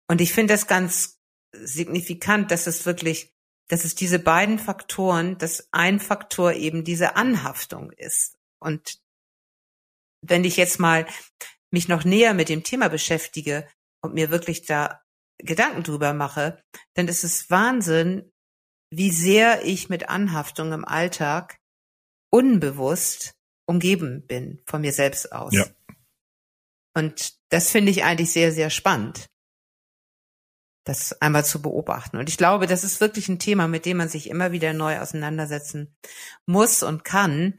Und 0.09 0.21
ich 0.21 0.33
finde 0.33 0.55
das 0.55 0.67
ganz 0.67 1.21
signifikant, 1.53 2.51
dass 2.51 2.67
es 2.67 2.87
wirklich 2.87 3.37
dass 3.69 3.85
es 3.85 3.95
diese 3.95 4.19
beiden 4.19 4.59
Faktoren, 4.59 5.39
dass 5.39 5.69
ein 5.73 5.99
Faktor 5.99 6.53
eben 6.53 6.85
diese 6.85 7.17
Anhaftung 7.17 7.91
ist. 7.93 8.39
Und 8.59 9.01
wenn 10.23 10.45
ich 10.45 10.57
jetzt 10.57 10.79
mal 10.79 11.07
mich 11.71 11.89
noch 11.89 12.05
näher 12.05 12.33
mit 12.35 12.49
dem 12.49 12.63
Thema 12.63 12.89
beschäftige 12.89 13.69
und 14.01 14.15
mir 14.15 14.31
wirklich 14.31 14.63
da 14.67 15.03
Gedanken 15.39 15.83
drüber 15.83 16.13
mache, 16.13 16.63
dann 16.95 17.09
ist 17.09 17.25
es 17.25 17.51
Wahnsinn, 17.51 18.31
wie 18.91 19.11
sehr 19.11 19.65
ich 19.65 19.89
mit 19.89 20.09
Anhaftung 20.09 20.73
im 20.73 20.85
Alltag 20.85 21.59
unbewusst 22.31 23.35
umgeben 23.69 24.27
bin 24.27 24.63
von 24.67 24.81
mir 24.81 24.93
selbst 24.93 25.33
aus. 25.33 25.53
Ja. 25.53 25.67
Und 26.95 27.37
das 27.51 27.71
finde 27.71 27.91
ich 27.91 28.05
eigentlich 28.05 28.33
sehr, 28.33 28.53
sehr 28.53 28.71
spannend 28.71 29.29
das 30.87 31.21
einmal 31.21 31.45
zu 31.45 31.61
beobachten. 31.61 32.17
Und 32.17 32.29
ich 32.29 32.37
glaube, 32.37 32.67
das 32.67 32.85
ist 32.85 33.01
wirklich 33.01 33.29
ein 33.29 33.41
Thema, 33.41 33.67
mit 33.67 33.85
dem 33.87 33.97
man 33.97 34.09
sich 34.09 34.31
immer 34.31 34.53
wieder 34.53 34.73
neu 34.73 35.01
auseinandersetzen 35.01 35.95
muss 36.47 36.83
und 36.83 37.05
kann, 37.05 37.55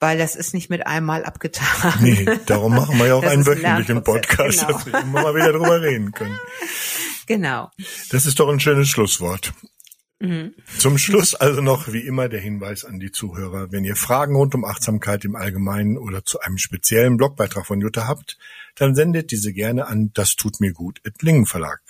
weil 0.00 0.18
das 0.18 0.36
ist 0.36 0.54
nicht 0.54 0.70
mit 0.70 0.86
einmal 0.86 1.24
abgetan. 1.24 1.94
Nee, 2.00 2.26
darum 2.46 2.74
machen 2.74 2.98
wir 2.98 3.06
ja 3.06 3.14
auch 3.14 3.22
das 3.22 3.32
einen 3.32 3.46
wöchentlichen 3.46 4.02
Podcast, 4.04 4.60
genau. 4.60 4.72
dass 4.72 4.86
wir 4.86 5.00
immer 5.00 5.22
mal 5.22 5.34
wieder 5.34 5.52
drüber 5.52 5.80
reden 5.80 6.12
können. 6.12 6.38
Genau. 7.26 7.70
Das 8.10 8.26
ist 8.26 8.38
doch 8.38 8.48
ein 8.48 8.60
schönes 8.60 8.88
Schlusswort. 8.88 9.52
Mhm. 10.18 10.54
Zum 10.78 10.96
Schluss 10.96 11.34
also 11.34 11.60
noch 11.60 11.92
wie 11.92 12.00
immer 12.00 12.28
der 12.28 12.40
Hinweis 12.40 12.84
an 12.84 12.98
die 12.98 13.12
Zuhörer, 13.12 13.70
wenn 13.70 13.84
ihr 13.84 13.96
Fragen 13.96 14.34
rund 14.34 14.54
um 14.54 14.64
Achtsamkeit 14.64 15.24
im 15.24 15.36
Allgemeinen 15.36 15.98
oder 15.98 16.24
zu 16.24 16.40
einem 16.40 16.56
speziellen 16.56 17.18
Blogbeitrag 17.18 17.66
von 17.66 17.80
Jutta 17.80 18.06
habt, 18.06 18.38
dann 18.76 18.94
sendet 18.94 19.30
diese 19.30 19.52
gerne 19.52 19.86
an 19.86 20.10
das 20.14 20.36
tut 20.36 20.60
mir 20.60 20.72
gut 20.72 21.00
Lingen 21.20 21.46
Verlag. 21.46 21.80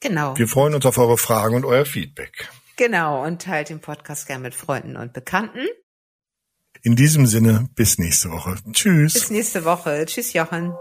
Genau. 0.00 0.36
Wir 0.36 0.46
freuen 0.46 0.74
uns 0.74 0.86
auf 0.86 0.98
eure 0.98 1.18
Fragen 1.18 1.56
und 1.56 1.64
euer 1.64 1.84
Feedback. 1.84 2.48
Genau, 2.76 3.24
und 3.24 3.42
teilt 3.42 3.70
den 3.70 3.80
Podcast 3.80 4.26
gern 4.26 4.42
mit 4.42 4.54
Freunden 4.54 4.96
und 4.96 5.12
Bekannten. 5.12 5.66
In 6.86 6.94
diesem 6.94 7.26
Sinne, 7.26 7.68
bis 7.74 7.98
nächste 7.98 8.30
Woche. 8.30 8.54
Tschüss. 8.70 9.14
Bis 9.14 9.30
nächste 9.30 9.64
Woche. 9.64 10.04
Tschüss, 10.06 10.32
Jochen. 10.34 10.72